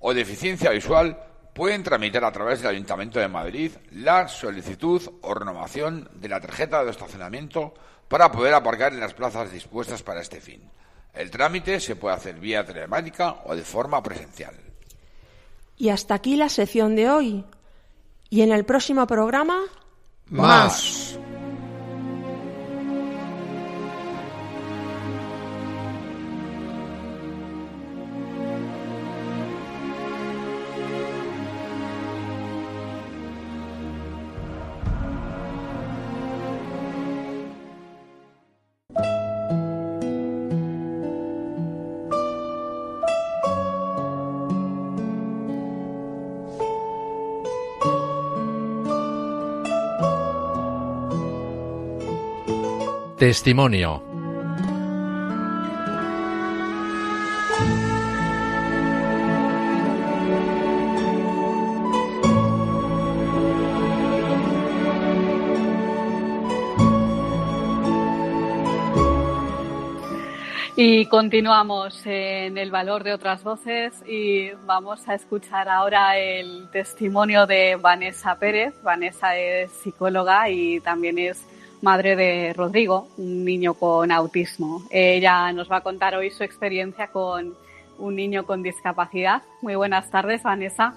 [0.00, 1.27] o deficiencia visual
[1.58, 6.84] pueden tramitar a través del Ayuntamiento de Madrid la solicitud o renovación de la tarjeta
[6.84, 7.74] de estacionamiento
[8.06, 10.62] para poder aparcar en las plazas dispuestas para este fin.
[11.12, 14.54] El trámite se puede hacer vía telemática o de forma presencial.
[15.76, 17.44] Y hasta aquí la sección de hoy.
[18.30, 19.58] Y en el próximo programa,
[20.26, 21.18] más.
[53.18, 54.00] Testimonio.
[70.76, 77.46] Y continuamos en el valor de otras voces y vamos a escuchar ahora el testimonio
[77.48, 78.80] de Vanessa Pérez.
[78.84, 81.44] Vanessa es psicóloga y también es
[81.82, 84.82] madre de Rodrigo, un niño con autismo.
[84.90, 87.54] Ella nos va a contar hoy su experiencia con
[87.98, 89.42] un niño con discapacidad.
[89.62, 90.94] Muy buenas tardes, Vanessa.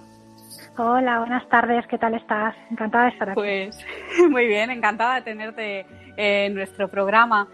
[0.77, 2.55] Hola, buenas tardes, ¿qué tal estás?
[2.69, 3.35] Encantada de estar aquí.
[3.35, 3.85] Pues
[4.29, 5.85] muy bien, encantada de tenerte
[6.17, 7.47] en nuestro programa.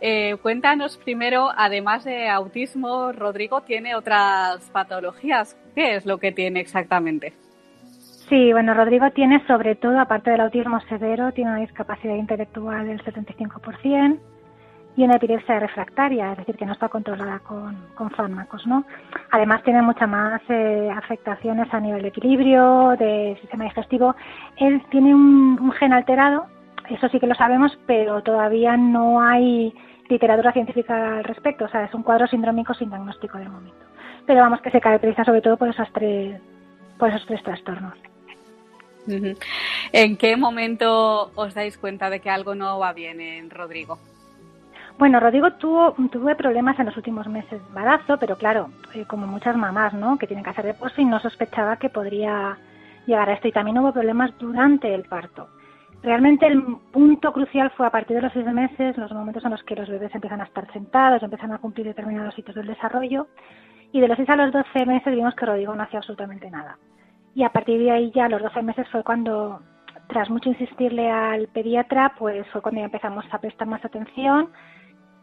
[0.00, 5.56] Eh, cuéntanos primero, además de autismo, Rodrigo tiene otras patologías.
[5.74, 7.34] ¿Qué es lo que tiene exactamente?
[8.30, 13.02] Sí, bueno, Rodrigo tiene sobre todo, aparte del autismo severo, tiene una discapacidad intelectual del
[13.02, 14.20] 75%
[14.96, 17.76] y una epilepsia refractaria, es decir, que no está controlada con,
[18.10, 18.84] fármacos, ¿no?
[19.32, 24.14] Además tiene muchas más eh, afectaciones a nivel de equilibrio, de sistema digestivo.
[24.58, 26.46] Él tiene un, gen alterado,
[26.88, 29.74] eso sí que lo sabemos, pero todavía no hay
[30.08, 33.86] literatura científica al respecto, o sea, es un cuadro sindrómico sin diagnóstico de momento.
[34.24, 36.40] Pero vamos que se caracteriza sobre todo por esos tres,
[36.96, 37.94] por esos tres trastornos.
[39.92, 43.98] ¿En qué momento os dais cuenta de que algo no va bien en Rodrigo?
[44.98, 49.26] Bueno, Rodrigo tuvo tuve problemas en los últimos meses de embarazo, pero claro, eh, como
[49.26, 50.18] muchas mamás, ¿no?
[50.18, 52.58] Que tienen que hacer reposo y no sospechaba que podría
[53.06, 53.48] llegar a esto.
[53.48, 55.48] Y también hubo problemas durante el parto.
[56.02, 59.62] Realmente el punto crucial fue a partir de los seis meses, los momentos en los
[59.62, 63.26] que los bebés empiezan a estar sentados, empiezan a cumplir determinados hitos del desarrollo.
[63.92, 66.76] Y de los seis a los doce meses vimos que Rodrigo no hacía absolutamente nada
[67.34, 69.60] y a partir de ahí ya a los 12 meses fue cuando
[70.08, 74.50] tras mucho insistirle al pediatra, pues fue cuando ya empezamos a prestar más atención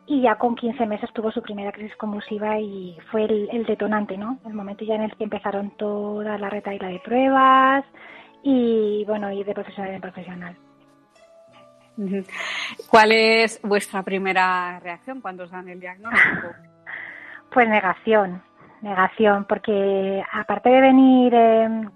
[0.06, 4.40] y ya con 15 meses tuvo su primera crisis convulsiva y fue el, detonante, ¿no?
[4.46, 7.86] El momento ya en el que empezaron toda la retaila de pruebas
[8.42, 10.58] y, bueno, ir de profesional en profesional.
[12.90, 16.48] ¿Cuál es vuestra primera reacción cuando os dan el diagnóstico?
[17.50, 18.44] Pues negación,
[18.82, 21.90] negación, porque aparte de venir, eh,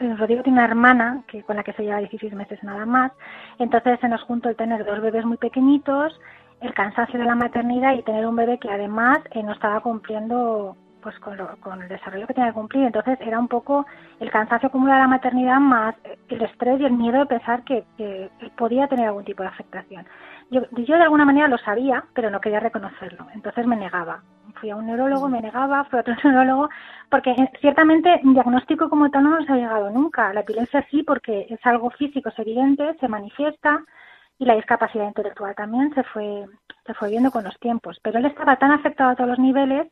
[0.00, 3.12] Rodrigo tiene una hermana que con la que se lleva 16 meses nada más,
[3.58, 6.18] entonces se nos juntó el tener dos bebés muy pequeñitos,
[6.60, 10.76] el cansancio de la maternidad y tener un bebé que además eh, no estaba cumpliendo
[11.02, 12.84] pues con, con, el desarrollo que tenía que cumplir.
[12.84, 13.86] Entonces era un poco
[14.18, 15.94] el cansancio acumulado de la maternidad más
[16.28, 20.04] el estrés y el miedo de pensar que, que podía tener algún tipo de afectación.
[20.50, 23.26] Yo, yo de alguna manera lo sabía, pero no quería reconocerlo.
[23.34, 24.22] Entonces me negaba
[24.60, 26.68] fui a un neurólogo, me negaba, fui a otro neurólogo,
[27.10, 30.32] porque ciertamente diagnóstico como tal no nos ha llegado nunca.
[30.32, 33.84] La epilepsia sí, porque es algo físico, es evidente, se manifiesta,
[34.38, 36.46] y la discapacidad intelectual también se fue,
[36.86, 37.98] se fue viendo con los tiempos.
[38.02, 39.88] Pero él estaba tan afectado a todos los niveles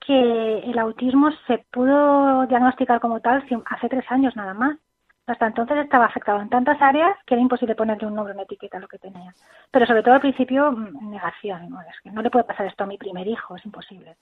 [0.00, 4.76] que el autismo se pudo diagnosticar como tal hace tres años nada más.
[5.26, 8.78] Hasta entonces estaba afectado en tantas áreas que era imposible ponerle un nombre, una etiqueta
[8.78, 9.34] a lo que tenía.
[9.72, 11.68] Pero sobre todo al principio, mm, negación.
[11.68, 11.80] ¿no?
[11.80, 14.16] Es que no le puede pasar esto a mi primer hijo, es imposible.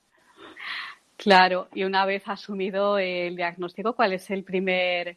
[1.18, 5.16] Claro, y una vez asumido el diagnóstico, ¿cuál es el primer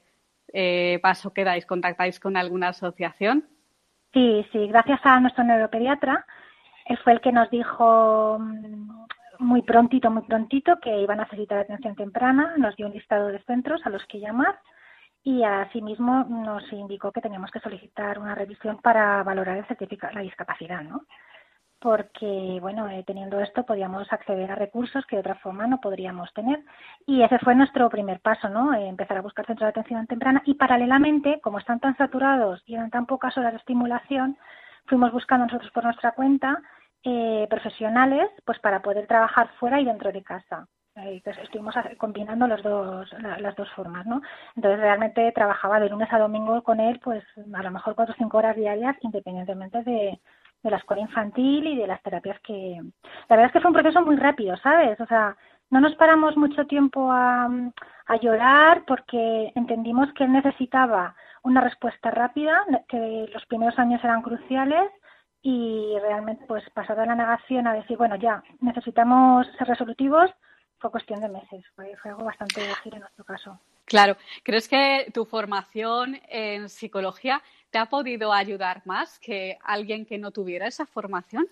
[0.53, 1.65] eh, paso que dais?
[1.65, 3.45] ¿Contactáis con alguna asociación?
[4.13, 6.25] Sí, sí, gracias a nuestro neuropediatra.
[6.85, 9.05] Él fue el que nos dijo mm,
[9.39, 12.55] muy prontito, muy prontito que iban a necesitar atención temprana.
[12.57, 14.59] Nos dio un listado de centros a los que llamar
[15.27, 20.21] y asimismo nos indicó que teníamos que solicitar una revisión para valorar el certificado, la
[20.21, 21.01] discapacidad, ¿no?
[21.79, 26.33] Porque, bueno, eh, teniendo esto podíamos acceder a recursos que de otra forma no podríamos
[26.33, 26.63] tener.
[27.05, 28.73] Y ese fue nuestro primer paso, ¿no?
[28.73, 32.75] Eh, empezar a buscar centros de atención temprana y paralelamente, como están tan saturados y
[32.75, 34.37] eran tan pocas horas de estimulación,
[34.85, 36.61] fuimos buscando nosotros por nuestra cuenta
[37.03, 40.69] eh, profesionales pues para poder trabajar fuera y dentro de casa
[41.43, 44.21] estuvimos combinando los dos, las dos formas, ¿no?
[44.55, 47.23] Entonces realmente trabajaba de lunes a domingo con él, pues
[47.53, 50.19] a lo mejor cuatro o cinco horas diarias, independientemente de,
[50.63, 52.81] de la escuela infantil y de las terapias que...
[53.29, 54.99] La verdad es que fue un proceso muy rápido, ¿sabes?
[54.99, 55.35] O sea,
[55.69, 57.49] no nos paramos mucho tiempo a,
[58.07, 64.21] a llorar porque entendimos que él necesitaba una respuesta rápida, que los primeros años eran
[64.21, 64.91] cruciales
[65.41, 70.31] y realmente pues pasar de la negación a decir, bueno, ya, necesitamos ser resolutivos,
[70.79, 73.59] fue cuestión de meses, fue, algo bastante ágil en nuestro caso.
[73.85, 80.17] Claro, ¿crees que tu formación en psicología te ha podido ayudar más que alguien que
[80.17, 81.47] no tuviera esa formación?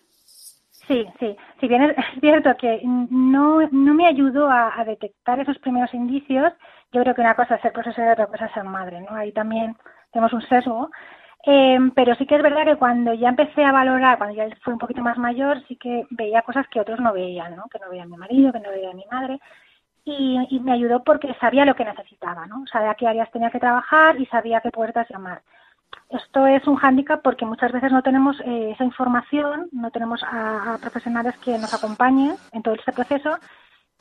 [0.88, 1.36] Sí, sí.
[1.60, 6.54] Si bien es cierto que no, no me ayudó a, detectar esos primeros indicios,
[6.92, 9.16] yo creo que una cosa es ser profesora y otra cosa es ser madre, ¿no?
[9.16, 9.76] Ahí también
[10.12, 10.90] tenemos un sesgo.
[11.48, 14.74] Eh, pero sí que es verdad que cuando ya empecé a valorar, cuando ya fue
[14.74, 17.66] un poquito más mayor, sí que veía cosas que otros no veían, ¿no?
[17.72, 19.40] Que no veía mi marido, que no veía mi madre.
[20.04, 22.66] Y, y, me ayudó porque sabía lo que necesitaba, ¿no?
[22.68, 25.42] Sabía qué áreas tenía que trabajar y sabía qué puertas llamar.
[26.10, 30.74] Esto es un hándicap porque muchas veces no tenemos eh, esa información, no tenemos a,
[30.74, 33.38] a, profesionales que nos acompañen en todo este proceso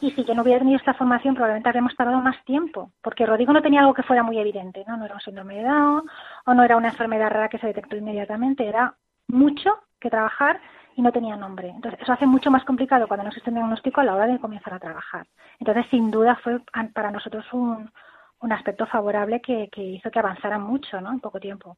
[0.00, 3.52] y si yo no hubiera tenido esta formación, probablemente habríamos tardado más tiempo, porque Rodrigo
[3.52, 4.96] no tenía algo que fuera muy evidente, ¿no?
[4.96, 6.02] No era un síndrome de Down
[6.46, 8.94] o no era una enfermedad rara que se detectó inmediatamente, era
[9.28, 9.70] mucho
[10.00, 10.60] que trabajar
[10.96, 11.70] y no tenía nombre.
[11.70, 14.38] Entonces, eso hace mucho más complicado cuando no existe un diagnóstico a la hora de
[14.38, 15.26] comenzar a trabajar.
[15.58, 16.60] Entonces, sin duda, fue
[16.92, 17.90] para nosotros un,
[18.40, 21.12] un aspecto favorable que, que hizo que avanzara mucho, ¿no?
[21.12, 21.76] En poco tiempo.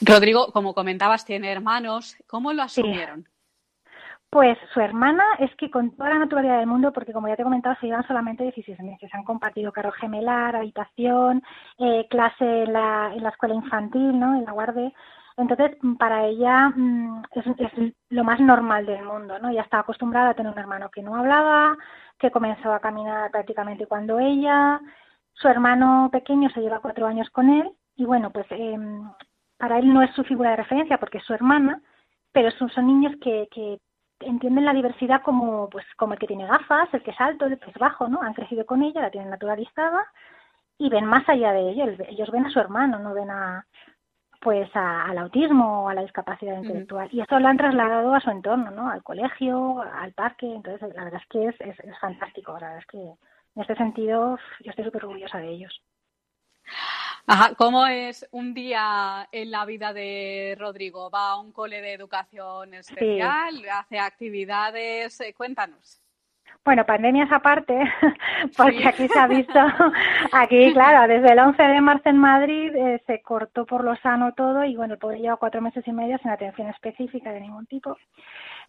[0.00, 2.16] Rodrigo, como comentabas, tiene hermanos.
[2.26, 3.28] ¿Cómo lo asumieron?
[4.34, 7.42] Pues su hermana es que con toda la naturalidad del mundo, porque como ya te
[7.42, 9.08] he comentado, se llevan solamente 16 meses.
[9.14, 11.40] Han compartido carro gemelar, habitación,
[11.78, 14.34] eh, clase en la, en la escuela infantil, ¿no?
[14.34, 14.92] En la guardia.
[15.36, 19.50] Entonces, para ella mm, es, lo más normal del mundo, ¿no?
[19.50, 21.76] Ella estaba acostumbrada a tener un hermano que no hablaba,
[22.18, 24.80] que comenzó a caminar prácticamente cuando ella.
[25.34, 28.76] Su hermano pequeño se lleva cuatro años con él y bueno, pues eh,
[29.58, 31.80] para él no es su figura de referencia porque es su hermana,
[32.32, 33.46] pero son, niños que
[34.26, 37.58] entienden la diversidad como pues como el que tiene gafas, el que es alto, el
[37.58, 38.22] que es bajo, ¿no?
[38.22, 40.06] Han crecido con ella, la tienen naturalizada
[40.78, 41.86] y ven más allá de ello.
[42.08, 43.66] Ellos ven a su hermano, no ven a
[44.40, 47.08] pues al autismo o a la discapacidad intelectual.
[47.12, 48.90] Y eso lo han trasladado a su entorno, ¿no?
[48.90, 50.46] Al colegio, al parque.
[50.54, 52.52] Entonces, la verdad es que es, es, es fantástico.
[52.52, 55.82] La verdad es que en este sentido yo estoy súper orgullosa de ellos.
[57.26, 57.54] Ajá.
[57.56, 61.10] ¿Cómo es un día en la vida de Rodrigo?
[61.10, 63.62] ¿Va a un cole de educación especial?
[63.72, 65.20] ¿Hace actividades?
[65.20, 66.00] Eh, cuéntanos.
[66.64, 67.78] Bueno, pandemias aparte,
[68.56, 69.58] porque aquí se ha visto,
[70.32, 74.32] aquí claro, desde el 11 de marzo en Madrid eh, se cortó por lo sano
[74.32, 77.66] todo y bueno, el pobre lleva cuatro meses y medio sin atención específica de ningún
[77.66, 77.98] tipo.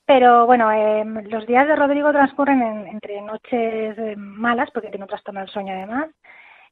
[0.05, 5.09] Pero bueno, eh, los días de Rodrigo transcurren entre noches eh, malas, porque tiene un
[5.09, 6.09] trastorno del sueño además.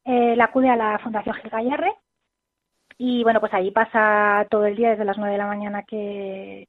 [0.06, 1.94] Eh, la acude a la Fundación Gil Gallarre
[2.98, 6.68] y bueno, pues ahí pasa todo el día desde las nueve de la mañana que,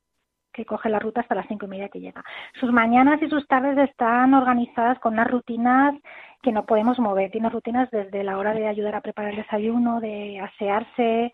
[0.52, 2.24] que coge la ruta hasta las cinco y media que llega.
[2.60, 5.94] Sus mañanas y sus tardes están organizadas con unas rutinas
[6.42, 7.30] que no podemos mover.
[7.30, 11.32] Tiene rutinas desde la hora de ayudar a preparar el desayuno, de asearse,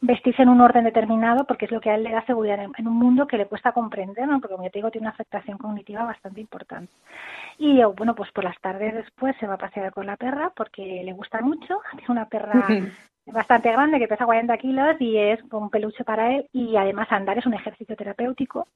[0.00, 2.86] vestirse en un orden determinado, porque es lo que a él le da seguridad en,
[2.86, 4.40] un mundo que le cuesta comprender, ¿no?
[4.40, 6.92] porque como te digo, tiene una afectación cognitiva bastante importante.
[7.58, 11.02] Y bueno, pues por las tardes después se va a pasear con la perra, porque
[11.04, 12.64] le gusta mucho, tiene una perra
[13.26, 17.36] bastante grande que pesa 40 kilos y es un peluche para él y además andar
[17.38, 18.68] es un ejercicio terapéutico.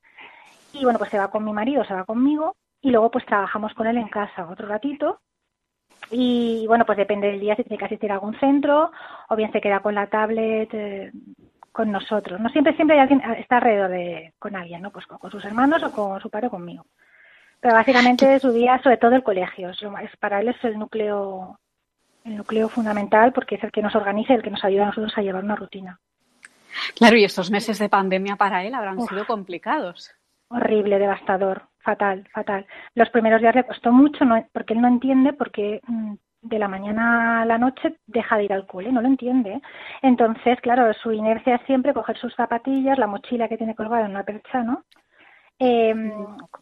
[0.73, 3.75] Y bueno, pues se va con mi marido, se va conmigo y luego pues trabajamos
[3.75, 5.21] con él en casa otro ratito
[6.11, 8.91] y bueno, pues depende del día si tiene que asistir a algún centro
[9.29, 11.13] o bien se queda con la tablet eh,
[11.73, 12.41] con nosotros.
[12.41, 14.91] No siempre, siempre hay alguien, está alrededor de, con alguien, ¿no?
[14.91, 16.85] Pues con, sus hermanos o con su padre o conmigo.
[17.61, 21.59] Pero básicamente su día, sobre todo el colegio, es, para él es el núcleo
[22.25, 24.87] el núcleo fundamental porque es el que nos organiza y el que nos ayuda a
[24.87, 26.01] nosotros a llevar una rutina.
[26.97, 30.15] Claro, y estos meses de pandemia para él habrán sido complicados.
[30.49, 32.67] Horrible, devastador, fatal, fatal.
[32.95, 36.69] Los primeros días le costó mucho no, porque él no entiende porque mm, de la
[36.69, 39.61] mañana a la noche deja de ir al cole, no lo entiende.
[40.03, 44.13] Entonces, claro, su inercia es siempre coger sus zapatillas, la mochila que tiene colgada en
[44.13, 44.85] una percha, ¿no?
[45.59, 46.13] Em,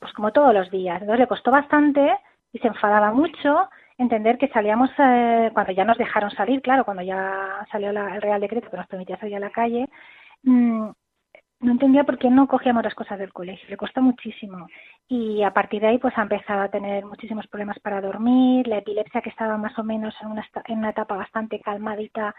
[0.00, 1.00] pues como todos los días.
[1.00, 2.18] Entonces le costó bastante
[2.52, 7.02] y se enfadaba mucho entender que salíamos, eh, cuando ya nos dejaron salir, claro, cuando
[7.02, 9.88] ya salió el Real Decreto que nos permitía salir a la calle,
[10.42, 10.90] mmm,
[11.60, 14.66] no entendía por qué no cogíamos las cosas del colegio, le costó muchísimo.
[15.08, 18.78] Y a partir de ahí pues ha empezado a tener muchísimos problemas para dormir, la
[18.78, 22.34] epilepsia que estaba más o menos en una, en una etapa bastante calmadita,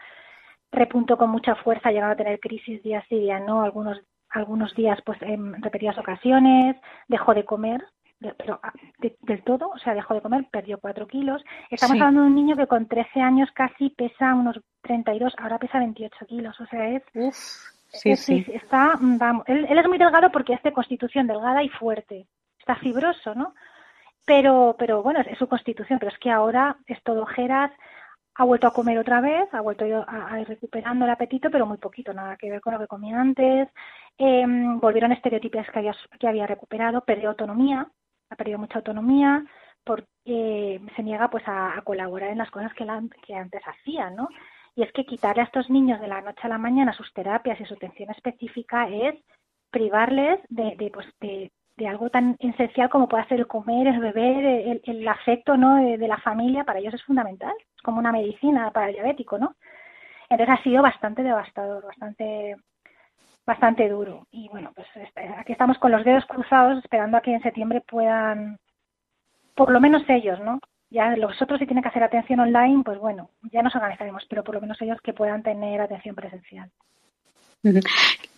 [0.72, 4.00] repuntó con mucha fuerza, llegando a tener crisis día sí, día no, algunos
[4.32, 6.76] algunos días pues en repetidas ocasiones,
[7.08, 7.84] dejó de comer,
[8.38, 11.44] pero ah, del todo, o sea, dejó de comer, perdió 4 kilos.
[11.70, 15.80] Estamos hablando de un niño que con 13 años casi pesa unos 32, ahora pesa
[15.80, 17.04] 28 kilos, o sea, es...
[17.90, 18.46] sí, sí.
[18.54, 22.28] Está, vamos, él, es muy delgado porque es de constitución delgada y fuerte,
[22.60, 23.54] está fibroso, ¿no?
[24.26, 27.72] Pero, pero bueno, es, su constitución, pero es que ahora es todo ojeras,
[28.36, 31.78] ha vuelto a comer otra vez, ha vuelto a, ir recuperando el apetito, pero muy
[31.78, 33.68] poquito, nada que ver con lo que comía antes.
[34.18, 37.88] Eh, volvieron estereotipos que había, que había recuperado, perdió autonomía,
[38.30, 39.44] ha perdido mucha autonomía,
[39.84, 42.86] porque se niega pues a, colaborar en las cosas que,
[43.26, 44.30] que antes hacía, ¿no?
[44.80, 47.60] Y es que quitarle a estos niños de la noche a la mañana sus terapias
[47.60, 49.14] y su atención específica es
[49.72, 51.06] privarles de, pues,
[51.86, 55.76] algo tan esencial como puede ser el comer, el beber, el, afecto ¿no?
[55.76, 59.38] De, de, la familia, para ellos es fundamental, es como una medicina para el diabético,
[59.38, 59.54] ¿no?
[60.30, 62.56] Entonces ha sido bastante devastador, bastante
[63.46, 64.28] bastante duro.
[64.32, 67.82] Y bueno, pues este, aquí estamos con los dedos cruzados esperando a que en septiembre
[67.82, 68.58] puedan,
[69.56, 70.62] por lo menos ellos, ¿no?
[70.90, 74.44] Ya los otros si tienen que hacer atención online, pues bueno, ya nos organizaremos, pero
[74.44, 76.72] por lo menos ellos que puedan tener atención presencial.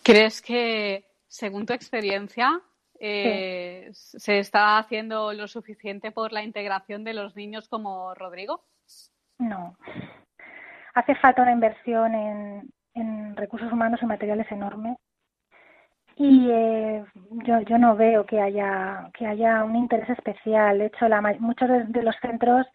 [0.04, 2.60] ¿Crees que, según tu experiencia,
[3.00, 8.66] eh, se está haciendo lo suficiente por la integración de los niños como Rodrigo?
[9.38, 9.78] No.
[10.94, 14.98] Hace falta una inversión en, en recursos humanos y materiales enorme
[16.16, 17.06] y eh,
[17.46, 20.80] yo, yo no veo que haya que haya un interés especial.
[20.80, 22.68] De hecho, la, muchos de, los centros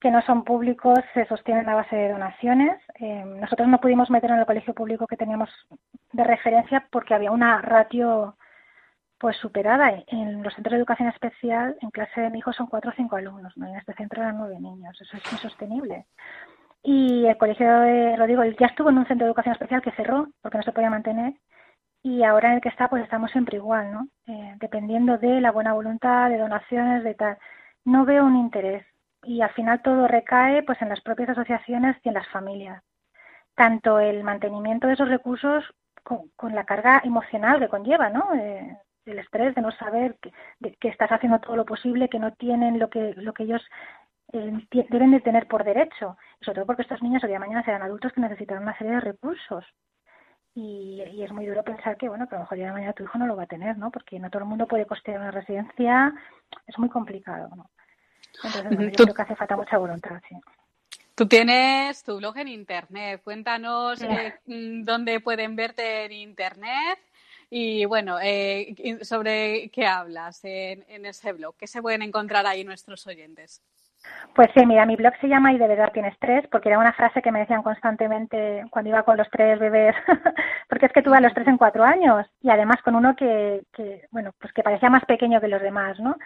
[0.00, 2.80] que no son públicos se sostienen a base de donaciones.
[3.00, 5.50] Eh, nosotros no pudimos meter en el colegio público que teníamos
[6.12, 8.36] de referencia porque había una ratio
[9.18, 9.92] pues superada.
[10.06, 13.16] En los centros de educación especial, en clase de mi hijo son cuatro o cinco
[13.16, 13.66] alumnos, ¿no?
[13.66, 14.98] en este centro eran nueve niños.
[15.00, 16.06] Eso es insostenible.
[16.82, 20.28] Y el colegio de Rodrigo ya estuvo en un centro de educación especial que cerró
[20.40, 21.34] porque no se podía mantener
[22.02, 24.08] y ahora en el que está pues estamos siempre igual, ¿no?
[24.26, 27.38] Eh, dependiendo de la buena voluntad, de donaciones, de tal.
[27.84, 28.84] No veo un interés
[29.22, 32.82] y al final todo recae pues en las propias asociaciones y en las familias.
[33.54, 35.64] Tanto el mantenimiento de esos recursos
[36.02, 38.34] con, la carga emocional que conlleva, ¿no?
[38.34, 38.76] Eh,
[39.06, 40.32] el estrés de no saber que,
[40.76, 43.62] que, estás haciendo todo lo posible, que no tienen lo que, lo que ellos
[44.32, 47.82] eh, deben de tener por derecho, sobre todo porque estos niños hoy día mañana serán
[47.82, 49.64] adultos que necesitarán una serie de recursos.
[50.54, 53.04] Y, es muy duro pensar que, bueno, que a lo mejor día de mañana tu
[53.04, 53.90] hijo no lo va a tener, ¿no?
[53.90, 56.12] Porque no todo el mundo puede costear una residencia,
[56.66, 57.70] es muy complicado, ¿no?
[58.42, 60.36] Entonces, yo creo que hace falta mucha voluntad, sí.
[61.14, 66.98] Tú tienes tu blog en internet, cuéntanos eh, mm, dónde pueden verte en internet
[67.50, 71.56] Y bueno, eh, ¿sobre qué hablas en, en ese blog?
[71.56, 73.60] ¿Qué se pueden encontrar ahí nuestros oyentes?
[74.34, 76.92] Pues sí, mira, mi blog se llama Y de verdad tienes tres, porque era una
[76.92, 79.94] frase que me decían constantemente cuando iba con los tres bebés,
[80.68, 83.62] porque es que tuve a los tres en cuatro años y además con uno que,
[83.72, 86.16] que, bueno, pues que parecía más pequeño que los demás, ¿no?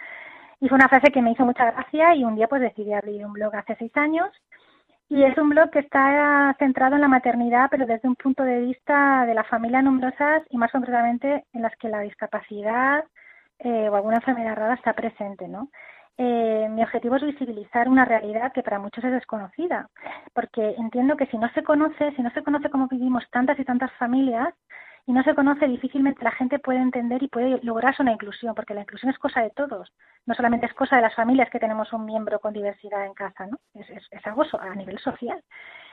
[0.61, 3.25] Y fue una frase que me hizo mucha gracia y un día pues decidí abrir
[3.25, 4.29] un blog hace seis años
[5.09, 8.61] y es un blog que está centrado en la maternidad, pero desde un punto de
[8.61, 13.03] vista de las familias numerosas y más concretamente en las que la discapacidad
[13.59, 15.69] eh, o alguna enfermedad rara está presente, ¿no?
[16.17, 19.89] Eh, mi objetivo es visibilizar una realidad que para muchos es desconocida,
[20.33, 23.65] porque entiendo que si no se conoce, si no se conoce cómo vivimos tantas y
[23.65, 24.53] tantas familias,
[25.07, 28.73] y no se conoce, difícilmente la gente puede entender y puede lograrse una inclusión, porque
[28.73, 29.93] la inclusión es cosa de todos,
[30.25, 33.45] no solamente es cosa de las familias que tenemos un miembro con diversidad en casa,
[33.45, 33.59] ¿no?
[33.75, 35.43] Es, algo a nivel social.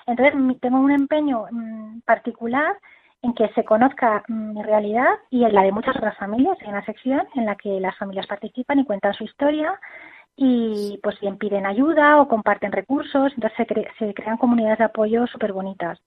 [0.07, 2.79] Entonces, tengo un empeño mmm, particular
[3.23, 6.59] en que se conozca mm, mi realidad y en la de muchas otras familias.
[6.61, 9.79] Hay una sección en la que las familias participan y cuentan su historia
[10.37, 15.27] y pues bien piden ayuda o comparten recursos, entonces se, se crean comunidades de apoyo
[15.27, 16.01] súper bonitas.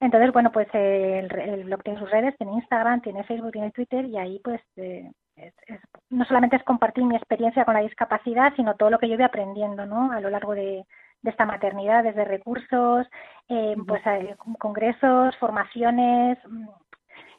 [0.00, 4.04] Entonces, bueno, pues el, el, blog tiene sus redes, tiene Instagram, tiene Facebook, tiene Twitter
[4.04, 8.52] y ahí pues eh, es, es, no solamente es compartir mi experiencia con la discapacidad,
[8.54, 10.12] sino todo lo que yo voy aprendiendo, ¿no?
[10.12, 10.84] A lo largo de,
[11.22, 13.06] de esta maternidad, desde recursos,
[13.48, 16.66] eh, pues eh, congresos, formaciones, mm,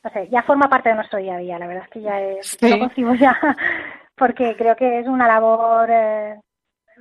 [0.03, 2.21] no sé, ya forma parte de nuestro día a día, la verdad es que ya
[2.21, 2.69] es, sí.
[2.69, 3.37] lo consigo ya,
[4.15, 6.39] porque creo que es una labor, eh,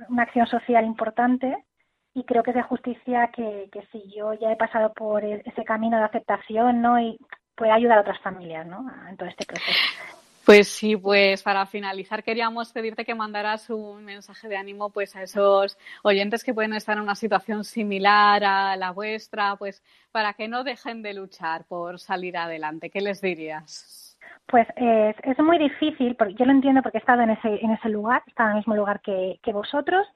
[0.09, 1.65] una acción social importante
[2.13, 5.41] y creo que es de justicia que, que si yo ya he pasado por e,
[5.45, 6.99] ese camino de aceptación, ¿no?
[6.99, 7.17] Y
[7.55, 8.85] pueda ayudar a otras familias, ¿no?
[9.07, 10.18] En todo este proceso.
[10.49, 15.21] Pues sí, pues para finalizar queríamos pedirte que mandaras un mensaje de ánimo pues a
[15.21, 20.47] esos oyentes que pueden estar en una situación similar a la vuestra, pues para que
[20.47, 22.89] no dejen de luchar por salir adelante.
[22.89, 24.17] ¿Qué les dirías?
[24.47, 27.69] Pues es, es muy difícil, porque yo lo entiendo porque he estado en ese, en
[27.69, 30.07] ese lugar, he estado en el mismo lugar que, que vosotros,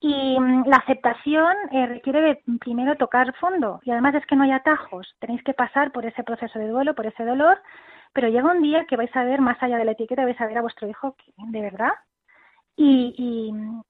[0.00, 4.44] y mm, la aceptación eh, requiere de primero tocar fondo, y además es que no
[4.44, 7.60] hay atajos, tenéis que pasar por ese proceso de duelo, por ese dolor,
[8.18, 10.46] pero llega un día que vais a ver más allá de la etiqueta, vais a
[10.48, 11.92] ver a vuestro hijo de verdad
[12.74, 13.14] y,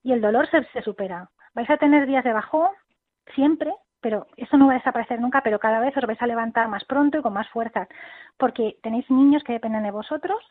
[0.04, 1.30] y, el dolor se, supera.
[1.54, 2.68] Vais a tener días de bajón
[3.34, 3.72] siempre,
[4.02, 6.84] pero eso no va a desaparecer nunca, pero cada vez os vais a levantar más
[6.84, 7.88] pronto y con más fuerza,
[8.36, 10.44] porque tenéis niños que dependen de vosotros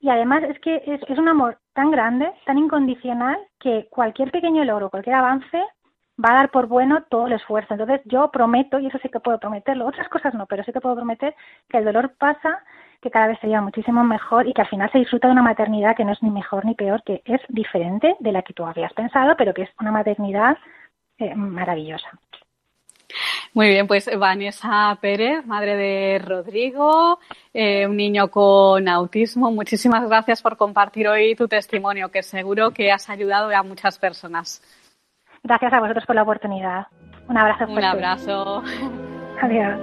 [0.00, 4.90] y además es que es un amor tan grande, tan incondicional, que cualquier pequeño logro,
[4.90, 5.62] cualquier avance
[6.22, 7.74] va a dar por bueno todo el esfuerzo.
[7.74, 10.80] Entonces yo prometo, y eso sí que puedo prometerlo, otras cosas no, pero sí que
[10.80, 11.34] puedo prometer
[11.68, 12.62] que el dolor pasa
[13.00, 15.42] que cada vez se lleva muchísimo mejor y que al final se disfruta de una
[15.42, 18.64] maternidad que no es ni mejor ni peor, que es diferente de la que tú
[18.64, 20.58] habías pensado, pero que es una maternidad
[21.18, 22.10] eh, maravillosa.
[23.52, 27.18] Muy bien, pues Vanessa Pérez, madre de Rodrigo,
[27.52, 32.92] eh, un niño con autismo, muchísimas gracias por compartir hoy tu testimonio, que seguro que
[32.92, 34.62] has ayudado a muchas personas.
[35.42, 36.86] Gracias a vosotros por la oportunidad.
[37.28, 37.78] Un abrazo fuerte.
[37.78, 38.62] Un abrazo.
[39.42, 39.78] Adiós.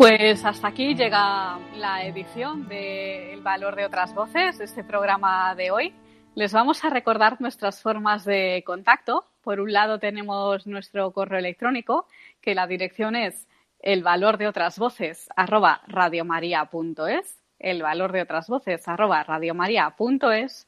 [0.00, 5.70] Pues hasta aquí llega la edición de El Valor de otras Voces, este programa de
[5.70, 5.92] hoy.
[6.34, 9.26] Les vamos a recordar nuestras formas de contacto.
[9.42, 12.06] Por un lado tenemos nuestro correo electrónico,
[12.40, 13.46] que la dirección es
[13.80, 20.66] el valor de otras voces arroba radiomaria.es, el valor de otras voces arroba radiomaria.es.